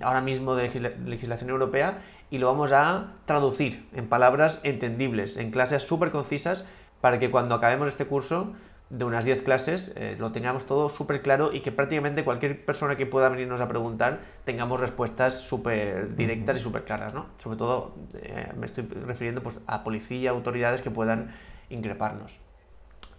ahora 0.00 0.20
mismo 0.20 0.54
de 0.54 0.94
legislación 1.04 1.50
europea 1.50 2.04
y 2.30 2.38
lo 2.38 2.46
vamos 2.46 2.70
a 2.70 3.14
traducir 3.24 3.88
en 3.94 4.08
palabras 4.08 4.60
entendibles, 4.62 5.36
en 5.36 5.50
clases 5.50 5.82
súper 5.82 6.12
concisas, 6.12 6.68
para 7.00 7.18
que 7.18 7.32
cuando 7.32 7.56
acabemos 7.56 7.88
este 7.88 8.06
curso 8.06 8.52
de 8.88 9.04
unas 9.04 9.24
10 9.24 9.42
clases 9.42 9.92
eh, 9.96 10.16
lo 10.18 10.30
tengamos 10.30 10.64
todo 10.64 10.88
súper 10.88 11.20
claro 11.20 11.52
y 11.52 11.60
que 11.60 11.72
prácticamente 11.72 12.22
cualquier 12.22 12.64
persona 12.64 12.96
que 12.96 13.04
pueda 13.04 13.28
venirnos 13.28 13.60
a 13.60 13.68
preguntar 13.68 14.20
tengamos 14.44 14.78
respuestas 14.78 15.40
súper 15.40 16.14
directas 16.14 16.58
y 16.58 16.60
súper 16.60 16.84
claras, 16.84 17.12
¿no? 17.12 17.26
Sobre 17.38 17.56
todo 17.56 17.96
eh, 18.14 18.52
me 18.56 18.66
estoy 18.66 18.84
refiriendo 18.84 19.42
pues, 19.42 19.58
a 19.66 19.82
policía, 19.82 20.30
autoridades 20.30 20.82
que 20.82 20.90
puedan 20.90 21.34
increparnos. 21.68 22.38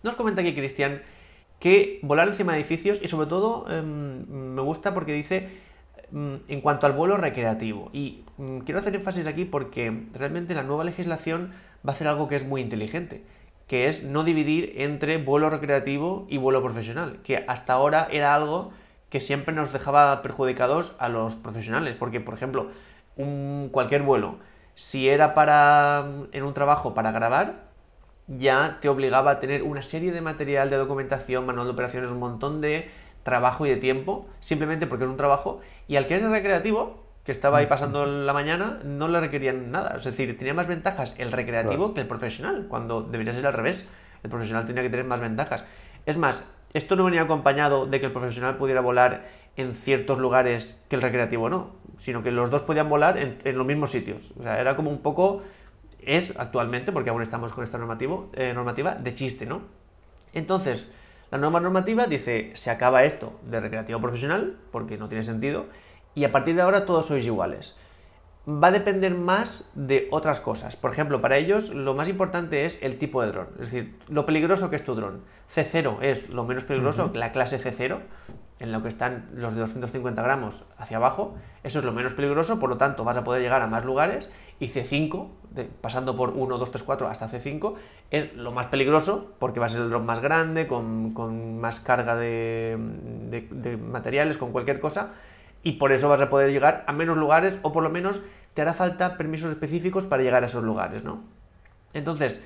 Nos 0.03 0.15
comenta 0.15 0.41
aquí 0.41 0.55
Cristian 0.55 1.01
que 1.59 1.99
volar 2.01 2.27
encima 2.27 2.53
de 2.53 2.59
edificios 2.59 2.99
y 3.01 3.07
sobre 3.09 3.27
todo 3.27 3.69
em, 3.69 4.25
me 4.55 4.61
gusta 4.61 4.93
porque 4.93 5.11
dice 5.11 5.49
mm, 6.11 6.35
en 6.47 6.61
cuanto 6.61 6.85
al 6.85 6.93
vuelo 6.93 7.17
recreativo 7.17 7.89
y 7.91 8.23
mm, 8.37 8.59
quiero 8.59 8.79
hacer 8.79 8.95
énfasis 8.95 9.27
aquí 9.27 9.43
porque 9.43 10.05
realmente 10.13 10.53
la 10.53 10.63
nueva 10.63 10.85
legislación 10.85 11.51
va 11.85 11.91
a 11.91 11.95
hacer 11.95 12.07
algo 12.07 12.29
que 12.29 12.37
es 12.37 12.45
muy 12.45 12.61
inteligente 12.61 13.23
que 13.67 13.87
es 13.87 14.03
no 14.03 14.23
dividir 14.23 14.73
entre 14.77 15.17
vuelo 15.17 15.49
recreativo 15.49 16.25
y 16.29 16.37
vuelo 16.37 16.63
profesional, 16.63 17.19
que 17.23 17.43
hasta 17.47 17.73
ahora 17.73 18.07
era 18.11 18.33
algo 18.33 18.71
que 19.09 19.19
siempre 19.19 19.53
nos 19.53 19.73
dejaba 19.73 20.21
perjudicados 20.21 20.93
a 20.99 21.09
los 21.09 21.35
profesionales, 21.35 21.95
porque 21.95 22.19
por 22.21 22.33
ejemplo, 22.33 22.67
un, 23.15 23.69
cualquier 23.71 24.03
vuelo, 24.03 24.37
si 24.75 25.09
era 25.09 25.33
para 25.33 26.05
en 26.31 26.43
un 26.43 26.53
trabajo 26.53 26.93
para 26.93 27.11
grabar, 27.11 27.67
ya 28.27 28.77
te 28.81 28.89
obligaba 28.89 29.31
a 29.31 29.39
tener 29.39 29.63
una 29.63 29.81
serie 29.81 30.11
de 30.11 30.21
material 30.21 30.69
de 30.69 30.77
documentación, 30.77 31.45
manual 31.45 31.67
de 31.67 31.73
operaciones, 31.73 32.11
un 32.11 32.19
montón 32.19 32.61
de 32.61 32.89
trabajo 33.23 33.65
y 33.65 33.69
de 33.69 33.77
tiempo, 33.77 34.27
simplemente 34.39 34.87
porque 34.87 35.05
es 35.05 35.09
un 35.09 35.17
trabajo, 35.17 35.59
y 35.87 35.95
al 35.95 36.07
que 36.07 36.15
es 36.15 36.21
recreativo, 36.21 37.06
que 37.27 37.33
estaba 37.33 37.57
ahí 37.57 37.65
pasando 37.65 38.05
la 38.05 38.31
mañana, 38.31 38.79
no 38.85 39.09
le 39.09 39.19
requerían 39.19 39.69
nada. 39.69 39.97
Es 39.97 40.05
decir, 40.05 40.37
tenía 40.37 40.53
más 40.53 40.65
ventajas 40.65 41.13
el 41.17 41.33
recreativo 41.33 41.93
que 41.93 41.99
el 41.99 42.07
profesional, 42.07 42.67
cuando 42.69 43.01
debería 43.01 43.33
ser 43.33 43.45
al 43.45 43.51
revés. 43.51 43.85
El 44.23 44.29
profesional 44.29 44.65
tenía 44.65 44.81
que 44.81 44.89
tener 44.89 45.05
más 45.05 45.19
ventajas. 45.19 45.65
Es 46.05 46.15
más, 46.15 46.45
esto 46.71 46.95
no 46.95 47.03
venía 47.03 47.23
acompañado 47.23 47.85
de 47.85 47.99
que 47.99 48.05
el 48.05 48.13
profesional 48.13 48.55
pudiera 48.55 48.79
volar 48.79 49.25
en 49.57 49.73
ciertos 49.73 50.19
lugares 50.19 50.81
que 50.87 50.95
el 50.95 51.01
recreativo 51.01 51.49
no, 51.49 51.71
sino 51.97 52.23
que 52.23 52.31
los 52.31 52.49
dos 52.49 52.61
podían 52.61 52.87
volar 52.87 53.17
en, 53.17 53.57
los 53.57 53.67
mismos 53.67 53.91
sitios. 53.91 54.31
O 54.39 54.43
sea, 54.43 54.61
era 54.61 54.77
como 54.77 54.89
un 54.89 54.99
poco, 54.99 55.43
es 55.99 56.39
actualmente, 56.39 56.93
porque 56.93 57.09
aún 57.09 57.21
estamos 57.21 57.51
con 57.51 57.65
esta 57.65 57.77
normativo, 57.77 58.29
eh, 58.35 58.53
normativa, 58.53 58.95
de 58.95 59.13
chiste, 59.13 59.45
¿no? 59.45 59.63
Entonces, 60.31 60.87
la 61.29 61.37
nueva 61.39 61.59
normativa 61.59 62.05
dice, 62.05 62.51
se 62.53 62.71
acaba 62.71 63.03
esto 63.03 63.37
de 63.43 63.59
recreativo 63.59 63.99
profesional, 63.99 64.55
porque 64.71 64.97
no 64.97 65.09
tiene 65.09 65.23
sentido, 65.23 65.65
y 66.17 66.25
a 66.25 66.31
partir 66.31 66.55
de 66.55 66.63
ahora 66.63 66.87
todos 66.87 67.05
sois 67.05 67.27
iguales. 67.27 67.77
Va 68.49 68.69
a 68.69 68.71
depender 68.71 69.13
más 69.13 69.69
de 69.75 70.07
otras 70.09 70.39
cosas. 70.39 70.75
Por 70.75 70.91
ejemplo, 70.91 71.21
para 71.21 71.37
ellos 71.37 71.69
lo 71.69 71.93
más 71.93 72.09
importante 72.09 72.65
es 72.65 72.79
el 72.81 72.97
tipo 72.97 73.21
de 73.21 73.27
dron, 73.27 73.47
es 73.59 73.71
decir, 73.71 73.99
lo 74.09 74.25
peligroso 74.25 74.71
que 74.71 74.77
es 74.77 74.83
tu 74.83 74.95
dron. 74.95 75.21
C0 75.53 76.01
es 76.01 76.31
lo 76.31 76.43
menos 76.43 76.63
peligroso, 76.63 77.11
la 77.13 77.31
clase 77.31 77.61
C0, 77.61 77.99
en 78.59 78.71
lo 78.71 78.81
que 78.81 78.87
están 78.87 79.29
los 79.35 79.53
de 79.53 79.59
250 79.59 80.19
gramos 80.23 80.63
hacia 80.79 80.97
abajo, 80.97 81.35
eso 81.63 81.77
es 81.77 81.85
lo 81.85 81.91
menos 81.91 82.13
peligroso, 82.13 82.59
por 82.59 82.71
lo 82.71 82.77
tanto 82.77 83.03
vas 83.03 83.17
a 83.17 83.23
poder 83.23 83.43
llegar 83.43 83.61
a 83.61 83.67
más 83.67 83.85
lugares, 83.85 84.27
y 84.59 84.69
C5, 84.69 85.27
pasando 85.81 86.17
por 86.17 86.31
1, 86.31 86.57
2, 86.57 86.71
3, 86.71 86.83
4 86.83 87.07
hasta 87.09 87.29
C5, 87.29 87.75
es 88.09 88.33
lo 88.33 88.51
más 88.51 88.65
peligroso, 88.67 89.35
porque 89.37 89.59
va 89.59 89.67
a 89.67 89.69
ser 89.69 89.81
el 89.81 89.91
dron 89.91 90.07
más 90.07 90.19
grande, 90.19 90.65
con, 90.65 91.59
más 91.59 91.79
carga 91.79 92.15
de, 92.15 92.75
de 93.29 93.77
materiales, 93.77 94.39
con 94.39 94.51
cualquier 94.51 94.79
cosa, 94.79 95.13
y 95.67 95.73
por 95.73 95.91
eso 95.91 96.07
vas 96.07 96.21
a 96.21 96.29
poder 96.29 96.49
llegar 96.49 96.85
a 96.87 96.93
menos 96.93 97.17
lugares 97.17 97.59
o 97.61 97.73
por 97.73 97.83
lo 97.83 97.89
menos 97.89 98.21
te 98.53 98.61
hará 98.61 98.73
falta 98.73 99.17
permisos 99.17 99.51
específicos 99.51 100.05
para 100.05 100.23
llegar 100.23 100.41
a 100.43 100.45
esos 100.45 100.63
lugares, 100.63 101.03
¿no? 101.03 101.25
Entonces, 101.93 102.39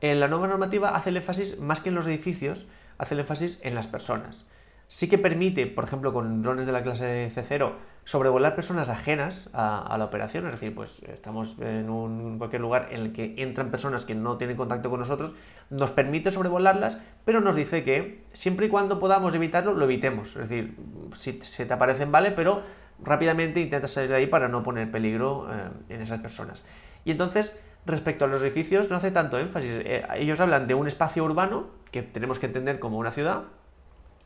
en 0.00 0.18
la 0.18 0.28
nueva 0.28 0.46
normativa 0.46 0.96
hace 0.96 1.10
el 1.10 1.18
énfasis 1.18 1.58
más 1.58 1.82
que 1.82 1.90
en 1.90 1.94
los 1.94 2.06
edificios, 2.06 2.66
hace 2.96 3.12
el 3.12 3.20
énfasis 3.20 3.60
en 3.64 3.74
las 3.74 3.86
personas. 3.86 4.46
Sí 4.88 5.08
que 5.08 5.18
permite, 5.18 5.66
por 5.66 5.84
ejemplo, 5.84 6.12
con 6.12 6.42
drones 6.42 6.66
de 6.66 6.72
la 6.72 6.82
clase 6.82 7.30
C0, 7.34 7.72
sobrevolar 8.04 8.54
personas 8.54 8.88
ajenas 8.90 9.48
a, 9.54 9.94
la 9.98 10.04
operación, 10.04 10.46
es 10.46 10.52
decir, 10.52 10.74
pues 10.74 11.02
estamos 11.08 11.56
en 11.60 11.88
un, 11.88 12.38
cualquier 12.38 12.60
lugar 12.60 12.88
en 12.90 13.00
el 13.00 13.12
que 13.12 13.34
entran 13.38 13.70
personas 13.70 14.04
que 14.04 14.14
no 14.14 14.36
tienen 14.36 14.56
contacto 14.56 14.90
con 14.90 15.00
nosotros, 15.00 15.34
nos 15.70 15.90
permite 15.92 16.30
sobrevolarlas, 16.30 16.98
pero 17.24 17.40
nos 17.40 17.56
dice 17.56 17.82
que 17.82 18.24
siempre 18.34 18.66
y 18.66 18.68
cuando 18.68 18.98
podamos 18.98 19.34
evitarlo, 19.34 19.72
lo 19.72 19.86
evitemos. 19.86 20.28
Es 20.36 20.48
decir, 20.48 20.76
si 21.14 21.32
se 21.40 21.64
te 21.64 21.72
aparecen, 21.72 22.12
vale, 22.12 22.30
pero 22.30 22.62
rápidamente 23.02 23.60
intentas 23.60 23.90
salir 23.90 24.10
de 24.10 24.16
ahí 24.16 24.26
para 24.26 24.48
no 24.48 24.62
poner 24.62 24.90
peligro 24.90 25.48
eh, 25.50 25.94
en 25.94 26.02
esas 26.02 26.20
personas. 26.20 26.64
Y 27.06 27.10
entonces, 27.10 27.58
respecto 27.86 28.26
a 28.26 28.28
los 28.28 28.42
edificios, 28.42 28.90
no 28.90 28.96
hace 28.96 29.10
tanto 29.10 29.38
énfasis. 29.38 29.70
Eh, 29.70 30.04
ellos 30.16 30.40
hablan 30.40 30.66
de 30.66 30.74
un 30.74 30.86
espacio 30.86 31.24
urbano, 31.24 31.68
que 31.90 32.02
tenemos 32.02 32.38
que 32.38 32.46
entender 32.46 32.78
como 32.78 32.98
una 32.98 33.10
ciudad, 33.10 33.44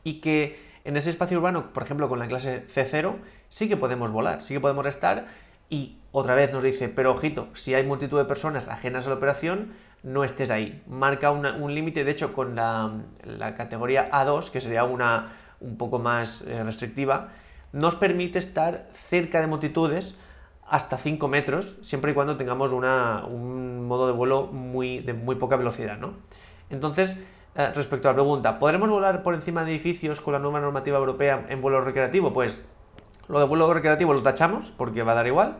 y 0.09 0.21
que 0.21 0.59
en 0.85 0.97
ese 0.97 1.11
espacio 1.11 1.37
urbano, 1.37 1.71
por 1.71 1.83
ejemplo, 1.83 2.09
con 2.09 2.17
la 2.17 2.27
clase 2.27 2.65
C0, 2.67 3.17
sí 3.47 3.69
que 3.69 3.77
podemos 3.77 4.11
volar, 4.11 4.43
sí 4.43 4.55
que 4.55 4.59
podemos 4.59 4.87
estar 4.87 5.27
y 5.69 5.97
otra 6.11 6.33
vez 6.33 6.51
nos 6.51 6.63
dice, 6.63 6.89
pero 6.89 7.11
ojito, 7.11 7.47
si 7.53 7.75
hay 7.75 7.85
multitud 7.85 8.17
de 8.17 8.25
personas 8.25 8.67
ajenas 8.67 9.05
a 9.05 9.09
la 9.09 9.15
operación, 9.15 9.73
no 10.01 10.23
estés 10.23 10.49
ahí. 10.49 10.81
Marca 10.87 11.29
un 11.29 11.75
límite, 11.75 12.03
de 12.03 12.09
hecho, 12.09 12.33
con 12.33 12.55
la, 12.55 13.03
categoría 13.55 14.09
A2, 14.09 14.49
que 14.49 14.61
sería 14.61 14.83
una 14.83 15.33
un 15.59 15.77
poco 15.77 15.99
más 15.99 16.41
eh, 16.47 16.63
restrictiva, 16.63 17.29
nos 17.71 17.93
permite 17.95 18.39
estar 18.39 18.87
cerca 18.93 19.41
de 19.41 19.47
multitudes 19.47 20.17
hasta 20.65 20.97
5 20.97 21.27
metros, 21.27 21.77
siempre 21.83 22.11
y 22.11 22.13
cuando 22.15 22.35
tengamos 22.35 22.71
un 22.71 23.85
modo 23.85 24.07
de 24.07 24.13
vuelo 24.13 24.47
muy, 24.47 24.99
de 24.99 25.13
muy 25.13 25.35
poca 25.35 25.55
velocidad. 25.55 25.99
¿no? 25.99 26.13
Entonces, 26.71 27.19
eh, 27.55 27.71
respecto 27.73 28.07
a 28.07 28.11
la 28.11 28.15
pregunta, 28.15 28.59
¿podremos 28.59 28.89
volar 28.89 29.23
por 29.23 29.33
encima 29.33 29.63
de 29.63 29.71
edificios 29.71 30.21
con 30.21 30.33
la 30.33 30.39
nueva 30.39 30.59
normativa 30.59 30.97
europea 30.97 31.45
en 31.49 31.61
vuelo 31.61 31.81
recreativo? 31.81 32.31
Pues 32.33 32.61
lo 33.27 33.39
de 33.39 33.45
vuelo 33.45 33.73
recreativo 33.73 34.13
lo 34.13 34.21
tachamos 34.23 34.71
porque 34.71 35.03
va 35.03 35.13
a 35.13 35.15
dar 35.15 35.27
igual. 35.27 35.57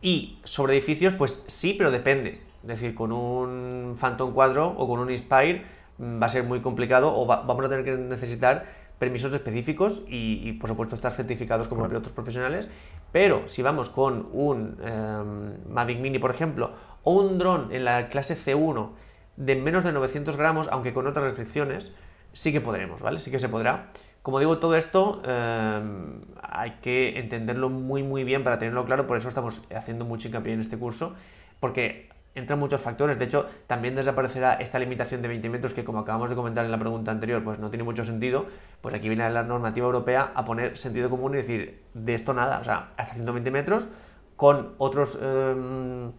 Y 0.00 0.38
sobre 0.44 0.74
edificios, 0.74 1.14
pues 1.14 1.44
sí, 1.46 1.74
pero 1.76 1.90
depende. 1.90 2.40
Es 2.62 2.68
decir, 2.68 2.94
con 2.94 3.12
un 3.12 3.96
Phantom 3.98 4.32
4 4.32 4.74
o 4.76 4.88
con 4.88 5.00
un 5.00 5.10
Inspire 5.10 5.64
mm, 5.98 6.20
va 6.20 6.26
a 6.26 6.28
ser 6.28 6.44
muy 6.44 6.60
complicado 6.60 7.14
o 7.14 7.26
vamos 7.26 7.64
a 7.64 7.68
tener 7.68 7.84
que 7.84 7.92
necesitar 7.92 8.82
permisos 8.98 9.34
específicos 9.34 10.02
y, 10.06 10.52
por 10.52 10.68
supuesto 10.68 10.94
estar 10.94 11.12
certificados 11.12 11.66
como 11.66 11.88
pilotos 11.88 12.12
profesionales. 12.12 12.68
Pero 13.10 13.48
si 13.48 13.62
vamos 13.62 13.90
con 13.90 14.28
un 14.32 14.78
em, 14.80 15.72
Mavic 15.72 15.98
Mini, 15.98 16.18
por 16.18 16.30
ejemplo, 16.30 16.70
o 17.02 17.12
un 17.12 17.36
dron 17.36 17.72
en 17.72 17.84
la 17.84 18.08
clase 18.08 18.36
C1 18.36 18.90
de 19.36 19.56
menos 19.56 19.84
de 19.84 19.92
900 19.92 20.36
gramos, 20.36 20.68
aunque 20.70 20.92
con 20.92 21.06
otras 21.06 21.24
restricciones, 21.24 21.92
sí 22.32 22.52
que 22.52 22.60
podremos, 22.60 23.02
¿vale? 23.02 23.18
Sí 23.18 23.30
que 23.30 23.38
se 23.38 23.48
podrá. 23.48 23.86
Como 24.22 24.38
digo, 24.38 24.58
todo 24.58 24.76
esto 24.76 25.20
em, 25.24 26.20
hay 26.42 26.78
que 26.82 27.18
entenderlo 27.18 27.70
muy 27.70 28.02
muy 28.02 28.22
bien 28.22 28.44
para 28.44 28.58
tenerlo 28.58 28.84
claro, 28.84 29.06
por 29.06 29.16
eso 29.16 29.28
estamos 29.28 29.62
haciendo 29.74 30.04
mucho 30.04 30.28
hincapié 30.28 30.52
en 30.54 30.60
este 30.60 30.78
curso, 30.78 31.14
porque 31.58 32.08
entran 32.34 32.58
muchos 32.58 32.80
factores, 32.80 33.18
de 33.18 33.24
hecho 33.26 33.46
también 33.66 33.94
desaparecerá 33.94 34.54
esta 34.54 34.78
limitación 34.78 35.22
de 35.22 35.28
20 35.28 35.50
metros 35.50 35.74
que 35.74 35.84
como 35.84 35.98
acabamos 35.98 36.30
de 36.30 36.36
comentar 36.36 36.64
en 36.64 36.70
la 36.70 36.78
pregunta 36.78 37.10
anterior, 37.10 37.42
pues 37.42 37.58
no 37.58 37.68
tiene 37.70 37.84
mucho 37.84 38.04
sentido, 38.04 38.46
pues 38.80 38.94
aquí 38.94 39.08
viene 39.08 39.28
la 39.28 39.42
normativa 39.42 39.86
europea 39.86 40.32
a 40.34 40.44
poner 40.44 40.78
sentido 40.78 41.10
común 41.10 41.34
y 41.34 41.38
decir, 41.38 41.82
de 41.92 42.14
esto 42.14 42.32
nada, 42.32 42.60
o 42.60 42.64
sea, 42.64 42.92
hasta 42.96 43.14
120 43.14 43.50
metros 43.50 43.88
con 44.36 44.74
otros 44.78 45.18
em, 45.20 46.12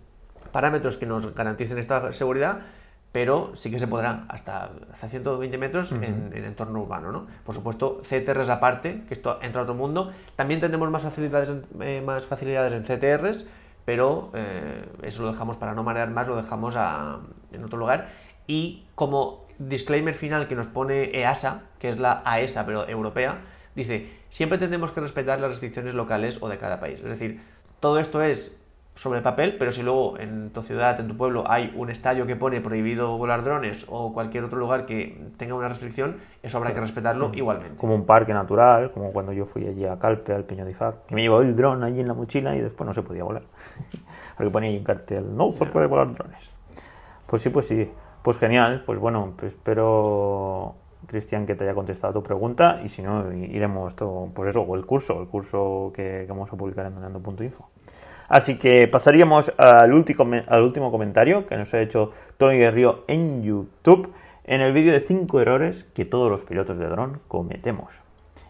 parámetros 0.52 0.98
que 0.98 1.06
nos 1.06 1.34
garanticen 1.34 1.78
esta 1.78 2.12
seguridad, 2.12 2.60
pero 3.14 3.52
sí 3.54 3.70
que 3.70 3.80
se 3.80 3.88
podrá 3.88 4.26
hasta, 4.28 4.72
hasta 4.92 5.08
120 5.08 5.58
metros 5.60 5.92
en, 5.92 6.32
entorno 6.34 6.82
urbano. 6.82 7.12
¿no? 7.12 7.28
Por 7.46 7.54
supuesto, 7.54 8.02
CTRs 8.02 8.50
aparte, 8.50 9.04
que 9.08 9.14
esto 9.14 9.38
entra 9.44 9.62
a 9.62 9.64
otro 9.64 9.76
mundo. 9.76 10.12
También 10.36 10.60
tendremos 10.60 10.90
más 10.90 11.04
facilidades 11.04 11.50
en, 11.50 11.64
eh, 11.82 12.02
más 12.04 12.26
facilidades 12.26 12.74
en 12.74 12.84
CTRs, 12.84 13.46
pero 13.86 14.32
eh, 14.34 14.84
eso 15.04 15.22
lo 15.22 15.32
dejamos 15.32 15.58
para 15.58 15.76
no 15.76 15.84
marear 15.84 16.10
más, 16.10 16.28
lo 16.28 16.36
dejamos 16.36 16.76
en 17.52 17.64
otro 17.64 17.78
lugar. 17.78 18.10
Y 18.48 18.88
como 18.96 19.46
disclaimer 19.60 20.16
final 20.16 20.48
que 20.48 20.56
nos 20.56 20.68
pone 20.68 21.16
EASA, 21.16 21.62
que 21.78 21.90
es 21.90 22.00
la 22.00 22.24
AESA, 22.26 22.66
pero 22.66 22.90
europea, 22.90 23.42
dice, 23.76 24.10
siempre 24.30 24.58
tendremos 24.58 24.92
que 24.92 25.02
respetar 25.02 25.40
las 25.40 25.52
restricciones 25.52 25.94
locales 25.94 26.40
o 26.42 26.50
de 26.50 26.58
cada 26.58 26.80
país. 26.80 26.98
Es 26.98 27.06
decir, 27.06 27.42
todo 27.80 28.00
esto 28.00 28.24
es 28.24 28.63
sobre 28.96 29.18
el 29.18 29.24
papel, 29.24 29.56
pero 29.58 29.72
si 29.72 29.82
luego 29.82 30.20
en 30.20 30.52
tu 30.52 30.62
ciudad, 30.62 31.00
en 31.00 31.08
tu 31.08 31.18
pueblo, 31.18 31.44
hay 31.48 31.74
un 31.76 31.90
estadio 31.90 32.28
que 32.28 32.36
pone 32.36 32.62
prohibido 32.62 33.18
volar 33.18 33.44
drones 33.44 33.86
o 33.90 34.14
cualquier 34.14 34.44
otro 34.44 34.60
lugar 34.60 34.86
que 34.86 35.32
tenga 35.38 35.56
una 35.56 35.68
restricción, 35.68 36.18
eso 36.44 36.58
habrá 36.58 36.74
que 36.74 36.80
respetarlo 36.80 37.32
igualmente. 37.34 37.76
Como 37.78 37.96
un 37.96 38.06
parque 38.06 38.34
natural, 38.34 38.92
como 38.92 39.12
cuando 39.12 39.34
yo 39.34 39.46
fui 39.46 39.68
allí 39.68 39.86
a 39.86 39.98
Calpe, 39.98 40.34
al 40.34 40.44
Peño 40.44 40.66
de 40.66 40.72
Ifac, 40.72 41.06
que 41.08 41.16
me 41.16 41.22
llevó 41.22 41.42
el 41.42 41.56
dron 41.56 41.84
allí 41.84 42.02
en 42.02 42.08
la 42.08 42.14
mochila 42.14 42.56
y 42.56 42.62
después 42.62 42.86
no 42.86 42.94
se 42.94 43.02
podía 43.02 43.24
volar. 43.24 43.44
Porque 44.38 44.52
ponía 44.52 44.70
ahí 44.70 44.78
un 44.78 44.84
cartel, 44.84 45.36
no 45.36 45.50
se 45.50 45.66
puede 45.66 45.88
volar 45.88 46.14
drones. 46.14 46.52
Pues 47.26 47.42
sí, 47.42 47.50
pues 47.50 47.68
sí. 47.68 47.90
Pues 48.22 48.38
genial. 48.38 48.84
Pues 48.86 49.00
bueno, 49.00 49.34
pues 49.38 49.54
espero, 49.54 50.76
Cristian, 51.08 51.46
que 51.46 51.56
te 51.56 51.64
haya 51.64 51.74
contestado 51.74 52.14
tu 52.14 52.24
pregunta 52.24 52.82
y 52.84 52.90
si 52.90 53.02
no, 53.02 53.32
iremos 53.34 53.96
todo, 53.96 54.30
pues 54.34 54.50
eso, 54.50 54.62
o 54.62 54.76
el 54.76 54.86
curso, 54.86 55.22
el 55.22 55.28
curso 55.28 55.92
que, 55.94 56.26
vamos 56.28 56.52
a 56.52 56.58
publicar 56.58 56.86
en 56.86 56.96
donando.info. 56.96 57.70
Así 58.30 58.58
que 58.58 58.88
pasaríamos 58.88 59.54
al 59.58 59.94
último, 59.94 60.26
al 60.48 60.64
último 60.64 60.92
comentario 60.92 61.46
que 61.46 61.58
nos 61.58 61.74
ha 61.74 61.82
hecho 61.82 62.12
Tony 62.38 62.58
Guerrío 62.58 63.04
en 63.08 63.44
YouTube 63.44 64.14
en 64.44 64.62
el 64.62 64.74
vídeo 64.74 64.94
de 64.94 65.00
5 65.00 65.42
errores 65.42 65.86
que 65.94 66.06
todos 66.06 66.30
los 66.30 66.44
pilotos 66.44 66.78
de 66.78 66.88
dron 66.88 67.22
cometemos. 67.28 68.02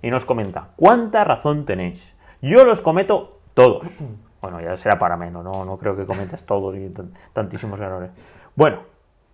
Y 0.02 0.12
nos 0.12 0.26
comenta, 0.26 0.70
¿cuánta 0.76 1.24
razón 1.24 1.66
tenéis? 1.66 2.14
Yo 2.42 2.66
los 2.66 2.82
cometo 2.82 3.40
todos. 3.54 3.88
Bueno, 4.44 4.60
ya 4.60 4.76
será 4.76 5.00
para 5.00 5.16
menos, 5.16 5.42
no, 5.42 5.64
no 5.64 5.78
creo 5.78 5.96
que 5.96 6.06
cometas 6.06 6.44
todos 6.44 6.76
y 6.76 6.94
tantísimos 7.32 7.80
errores. 7.80 8.12
Bueno, 8.56 8.80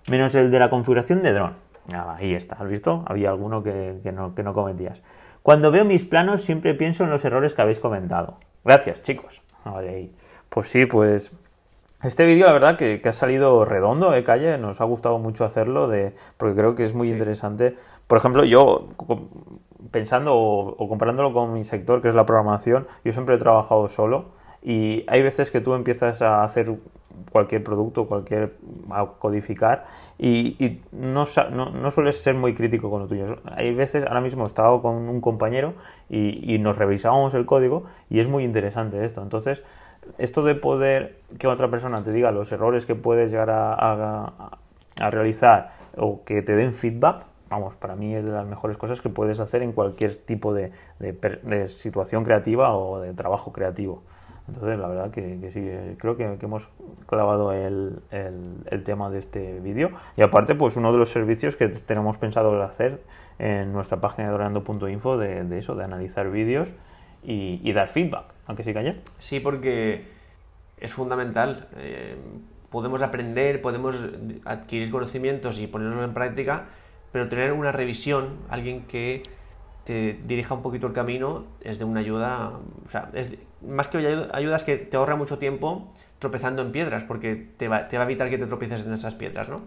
menos 0.08 0.36
el 0.36 0.52
de 0.52 0.60
la 0.60 0.70
configuración 0.70 1.24
de 1.24 1.34
dron. 1.34 1.56
Ahí 1.93 2.34
está, 2.34 2.55
¿has 2.55 2.67
visto? 2.67 3.03
Había 3.08 3.29
alguno 3.29 3.63
que, 3.63 4.00
no, 4.13 4.36
que 4.36 4.43
no 4.43 4.53
cometías. 4.53 5.01
Cuando 5.43 5.72
veo 5.72 5.86
mis 5.86 6.05
planos 6.05 6.41
siempre 6.41 6.74
pienso 6.74 7.03
en 7.03 7.10
los 7.10 7.24
errores 7.25 7.53
que 7.53 7.62
habéis 7.62 7.79
comentado. 7.79 8.38
Gracias, 8.63 9.03
chicos. 9.03 9.41
Vale, 9.65 10.12
pues 10.50 10.67
sí, 10.67 10.86
pues 10.86 11.31
este 12.01 12.25
vídeo, 12.25 12.48
la 12.48 12.53
verdad, 12.53 12.77
que, 12.77 13.01
ha 13.03 13.12
salido 13.12 13.65
redondo, 13.65 14.13
¿eh, 14.13 14.24
Calle? 14.24 14.58
Nos 14.58 14.79
ha 14.79 14.86
gustado 14.86 15.19
mucho 15.19 15.43
hacerlo, 15.43 15.89
de, 15.89 16.13
porque 16.38 16.55
creo 16.55 16.74
que 16.74 16.84
es 16.84 16.93
muy 16.93 17.10
interesante. 17.10 17.75
Por 18.08 18.17
ejemplo, 18.17 18.46
yo, 18.46 18.88
pensando 19.91 20.34
o, 20.38 20.88
comparándolo 20.88 21.34
con 21.34 21.51
mi 21.51 21.65
sector, 21.65 22.01
que 22.01 22.08
es 22.08 22.15
la 22.15 22.25
programación, 22.25 22.88
yo 23.03 23.12
siempre 23.12 23.36
he 23.36 23.38
trabajado 23.38 23.89
solo 23.89 24.31
y 24.62 25.04
hay 25.08 25.22
veces 25.22 25.51
que 25.51 25.62
tú 25.62 25.74
empiezas 25.74 26.22
a 26.22 26.44
hacer 26.44 26.75
cualquier 27.32 27.63
producto, 27.63 28.08
cualquier 28.08 28.56
a 28.89 29.06
codificar 29.20 29.88
y, 30.18 30.82
no, 30.92 31.25
no, 31.51 31.92
sueles 31.92 32.22
ser 32.22 32.36
muy 32.36 32.54
crítico 32.56 32.89
con 32.89 33.01
lo 33.01 33.08
tuyo. 33.08 33.38
Hay 33.46 33.74
veces, 33.74 34.06
ahora 34.06 34.22
mismo 34.22 34.44
he 34.44 34.48
estado 34.48 34.82
con 34.82 34.96
un 34.96 35.22
compañero 35.22 35.74
y, 36.10 36.54
y 36.54 36.60
nos 36.60 36.78
revisábamos 36.78 37.34
el 37.34 37.46
código 37.46 37.84
y 38.10 38.20
es 38.20 38.28
muy 38.28 38.44
interesante 38.44 39.04
esto. 39.04 39.22
Entonces, 39.22 39.63
esto 40.18 40.44
de 40.44 40.56
poder 40.56 41.20
que 41.38 41.48
otra 41.48 41.70
persona 41.70 42.04
te 42.04 42.12
diga 42.12 42.32
los 42.32 42.51
errores 42.51 42.86
que 42.86 42.96
puedes 42.96 43.32
llegar 43.32 43.50
a, 43.51 44.58
realizar 45.12 45.72
o 45.98 46.24
que 46.25 46.42
te 46.42 46.56
den 46.56 46.74
feedback, 46.74 47.25
vamos, 47.50 47.75
para 47.75 47.96
mí 47.96 48.16
es 48.16 48.25
de 48.25 48.32
las 48.32 48.46
mejores 48.46 48.78
cosas 48.78 49.01
que 49.01 49.10
puedes 49.10 49.39
hacer 49.39 49.62
en 49.62 49.72
cualquier 49.72 50.18
tipo 50.18 50.54
de, 50.54 50.72
situación 51.68 52.24
creativa 52.24 52.75
o 52.75 53.00
de 53.00 53.13
trabajo 53.13 53.54
creativo. 53.54 54.04
Entonces, 54.50 54.79
la 54.79 54.88
verdad 54.88 55.12
que, 55.12 55.50
sí, 55.51 55.60
eh, 55.62 55.96
creo 56.00 56.18
que, 56.18 56.38
hemos 56.41 56.70
clavado 57.06 57.53
el, 57.53 58.01
tema 58.84 59.10
de 59.10 59.20
este 59.20 59.60
vídeo. 59.60 59.91
Y 60.18 60.24
aparte, 60.24 60.56
pues 60.56 60.75
uno 60.75 60.91
de 60.91 60.98
los 60.98 61.10
servicios 61.10 61.56
que 61.56 61.68
tenemos 61.68 62.18
pensado 62.18 62.62
hacer 62.63 63.01
en 63.38 63.72
nuestra 63.72 64.01
página 64.01 64.27
de 64.27 64.32
dorando.info 64.32 65.18
de, 65.18 65.44
de 65.44 65.58
eso, 65.60 65.75
de 65.75 65.84
analizar 65.84 66.29
vídeos 66.32 66.70
y, 67.24 67.72
dar 67.74 67.89
feedback, 67.89 68.25
aunque 68.48 68.63
sí 68.63 68.74
calle. 68.74 69.01
Sí, 69.20 69.39
porque 69.39 70.06
es 70.77 70.94
fundamental. 70.94 71.68
Eh, 71.77 72.15
podemos 72.70 73.01
aprender, 73.01 73.62
podemos 73.62 73.96
adquirir 74.46 74.89
conocimientos 74.91 75.60
y 75.60 75.68
ponerlos 75.68 76.03
en 76.03 76.13
práctica, 76.13 76.65
pero 77.12 77.27
tener 77.27 77.53
una 77.53 77.72
revisión, 77.72 78.38
alguien 78.50 78.86
que 78.88 79.24
te 79.84 80.20
dirija 80.25 80.53
un 80.53 80.62
poquito 80.62 80.88
el 80.88 80.94
camino, 80.94 81.46
es 81.62 81.79
de 81.79 81.86
una 81.86 82.00
ayuda, 82.00 82.51
o 82.86 82.89
sea, 82.89 83.10
es 83.13 83.36
más 83.62 83.88
que 83.88 84.28
ayudas 84.32 84.63
que 84.63 84.78
te 84.78 84.98
ahorra 84.98 85.16
mucho 85.16 85.38
tiempo 85.38 85.94
tropezando 86.20 86.62
en 86.62 86.72
piedras, 86.72 87.04
porque 87.04 87.48
te 87.58 87.68
va, 87.68 87.88
te 87.88 87.98
va 87.98 88.04
a 88.04 88.06
evitar 88.06 88.30
que 88.30 88.38
te 88.38 88.46
tropieces 88.46 88.86
en 88.86 88.94
esas 88.94 89.16
piedras, 89.16 89.50
¿no? 89.50 89.62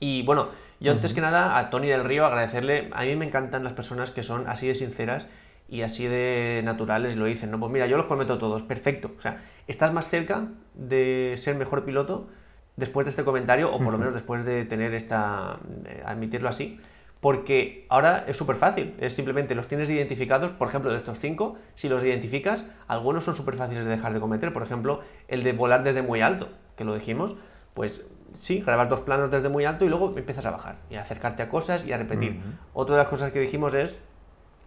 Y 0.00 0.22
bueno, 0.22 0.48
yo 0.80 0.92
antes 0.92 1.12
que 1.12 1.20
nada 1.20 1.58
a 1.58 1.70
Tony 1.70 1.88
del 1.88 2.04
Río 2.04 2.24
agradecerle, 2.24 2.88
a 2.92 3.04
mí 3.04 3.16
me 3.16 3.26
encantan 3.26 3.64
las 3.64 3.72
personas 3.72 4.10
que 4.10 4.22
son 4.22 4.48
así 4.48 4.68
de 4.68 4.74
sinceras 4.74 5.26
y 5.68 5.82
así 5.82 6.06
de 6.06 6.62
naturales 6.64 7.16
lo 7.16 7.26
dicen, 7.26 7.50
¿no? 7.50 7.58
Pues 7.58 7.72
mira, 7.72 7.86
yo 7.86 7.96
los 7.96 8.06
cometo 8.06 8.38
todos, 8.38 8.62
perfecto. 8.62 9.12
O 9.18 9.20
sea, 9.20 9.42
estás 9.66 9.92
más 9.92 10.08
cerca 10.08 10.48
de 10.74 11.34
ser 11.38 11.56
mejor 11.56 11.84
piloto 11.84 12.28
después 12.76 13.04
de 13.04 13.10
este 13.10 13.24
comentario, 13.24 13.72
o 13.72 13.78
por 13.78 13.92
lo 13.92 13.98
menos 13.98 14.14
después 14.14 14.44
de 14.44 14.64
tener 14.64 14.94
esta, 14.94 15.58
admitirlo 16.04 16.48
así, 16.48 16.80
porque 17.20 17.86
ahora 17.88 18.24
es 18.28 18.36
súper 18.36 18.56
fácil, 18.56 18.94
es 18.98 19.14
simplemente 19.14 19.54
los 19.54 19.66
tienes 19.66 19.90
identificados, 19.90 20.52
por 20.52 20.68
ejemplo, 20.68 20.90
de 20.90 20.98
estos 20.98 21.18
cinco, 21.18 21.56
si 21.74 21.88
los 21.88 22.04
identificas, 22.04 22.64
algunos 22.86 23.24
son 23.24 23.34
súper 23.34 23.56
fáciles 23.56 23.84
de 23.84 23.90
dejar 23.90 24.14
de 24.14 24.20
cometer, 24.20 24.52
por 24.52 24.62
ejemplo, 24.62 25.00
el 25.26 25.42
de 25.42 25.52
volar 25.52 25.82
desde 25.82 26.02
muy 26.02 26.20
alto, 26.20 26.48
que 26.76 26.84
lo 26.84 26.94
dijimos, 26.94 27.34
pues 27.74 28.06
sí, 28.34 28.60
grabas 28.60 28.88
dos 28.88 29.00
planos 29.00 29.30
desde 29.30 29.48
muy 29.48 29.64
alto 29.64 29.84
y 29.84 29.88
luego 29.88 30.14
empiezas 30.16 30.46
a 30.46 30.52
bajar 30.52 30.76
y 30.90 30.94
a 30.94 31.02
acercarte 31.02 31.42
a 31.42 31.48
cosas 31.48 31.86
y 31.86 31.92
a 31.92 31.96
repetir. 31.96 32.40
Otra 32.72 32.96
de 32.96 33.02
las 33.02 33.10
cosas 33.10 33.32
que 33.32 33.40
dijimos 33.40 33.74
es 33.74 34.04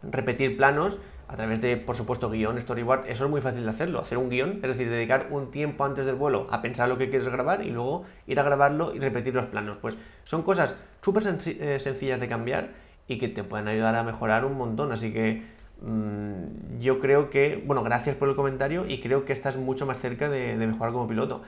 repetir 0.03 0.57
planos 0.57 0.97
a 1.31 1.35
través 1.37 1.61
de, 1.61 1.77
por 1.77 1.95
supuesto, 1.95 2.29
guion, 2.29 2.59
storyboard, 2.59 3.07
eso 3.07 3.23
es 3.23 3.31
muy 3.31 3.39
fácil 3.39 3.63
de 3.63 3.69
hacerlo, 3.69 4.01
hacer 4.01 4.17
un 4.17 4.29
guion, 4.29 4.59
es 4.61 4.63
decir, 4.63 4.89
dedicar 4.89 5.27
un 5.31 5.49
tiempo 5.49 5.85
antes 5.85 6.05
del 6.05 6.15
vuelo 6.15 6.47
a 6.51 6.61
pensar 6.61 6.89
lo 6.89 6.97
que 6.97 7.09
quieres 7.09 7.29
grabar 7.29 7.63
y 7.65 7.69
luego 7.69 8.03
ir 8.27 8.37
a 8.37 8.43
grabarlo 8.43 8.93
y 8.93 8.99
repetir 8.99 9.33
los 9.33 9.45
planos. 9.45 9.77
Pues 9.81 9.95
son 10.25 10.43
cosas 10.43 10.75
súper 11.01 11.23
eh, 11.25 11.79
sencillas 11.79 12.19
de 12.19 12.27
cambiar 12.27 12.71
y 13.07 13.17
que 13.17 13.29
te 13.29 13.45
pueden 13.45 13.69
ayudar 13.69 13.95
a 13.95 14.03
mejorar 14.03 14.43
un 14.43 14.57
montón, 14.57 14.91
así 14.91 15.13
que 15.13 15.43
mm, 15.81 16.79
yo 16.81 16.99
creo 16.99 17.29
que, 17.29 17.63
bueno, 17.65 17.81
gracias 17.81 18.17
por 18.17 18.27
el 18.27 18.35
comentario 18.35 18.85
y 18.85 18.99
creo 18.99 19.23
que 19.23 19.31
estás 19.31 19.55
mucho 19.55 19.85
más 19.85 19.99
cerca 19.99 20.27
de, 20.27 20.57
de 20.57 20.67
mejorar 20.67 20.91
como 20.91 21.07
piloto. 21.07 21.43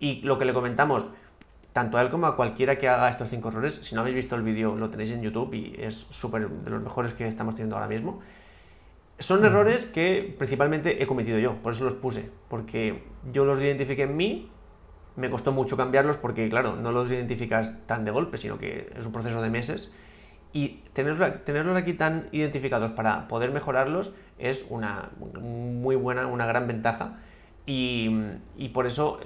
Y 0.00 0.20
lo 0.22 0.40
que 0.40 0.46
le 0.46 0.52
comentamos, 0.52 1.06
tanto 1.72 1.96
a 1.96 2.02
él 2.02 2.10
como 2.10 2.26
a 2.26 2.34
cualquiera 2.34 2.76
que 2.76 2.88
haga 2.88 3.08
estos 3.08 3.28
cinco 3.28 3.50
errores, 3.50 3.76
si 3.84 3.94
no 3.94 4.00
habéis 4.00 4.16
visto 4.16 4.34
el 4.34 4.42
vídeo 4.42 4.74
lo 4.74 4.90
tenéis 4.90 5.12
en 5.12 5.22
YouTube 5.22 5.54
y 5.54 5.76
es 5.78 5.94
súper 6.10 6.48
de 6.48 6.70
los 6.70 6.82
mejores 6.82 7.14
que 7.14 7.28
estamos 7.28 7.54
teniendo 7.54 7.76
ahora 7.76 7.86
mismo. 7.86 8.20
Son 9.18 9.44
errores 9.44 9.84
que 9.86 10.34
principalmente 10.38 11.02
he 11.02 11.06
cometido 11.06 11.38
yo, 11.38 11.56
por 11.56 11.72
eso 11.72 11.84
los 11.84 11.94
puse, 11.94 12.30
porque 12.48 13.02
yo 13.32 13.44
los 13.44 13.60
identifiqué 13.60 14.04
en 14.04 14.16
mí, 14.16 14.50
me 15.16 15.28
costó 15.28 15.50
mucho 15.50 15.76
cambiarlos 15.76 16.16
porque, 16.16 16.48
claro, 16.48 16.76
no 16.76 16.92
los 16.92 17.10
identificas 17.10 17.84
tan 17.86 18.04
de 18.04 18.12
golpe, 18.12 18.38
sino 18.38 18.58
que 18.58 18.92
es 18.96 19.04
un 19.04 19.12
proceso 19.12 19.42
de 19.42 19.50
meses. 19.50 19.90
Y 20.52 20.82
tenerlos, 20.92 21.44
tenerlos 21.44 21.76
aquí 21.76 21.94
tan 21.94 22.28
identificados 22.30 22.92
para 22.92 23.26
poder 23.26 23.50
mejorarlos 23.50 24.14
es 24.38 24.64
una 24.70 25.10
muy 25.18 25.96
buena, 25.96 26.28
una 26.28 26.46
gran 26.46 26.68
ventaja. 26.68 27.18
Y, 27.66 28.10
y 28.56 28.68
por 28.68 28.86
eso 28.86 29.18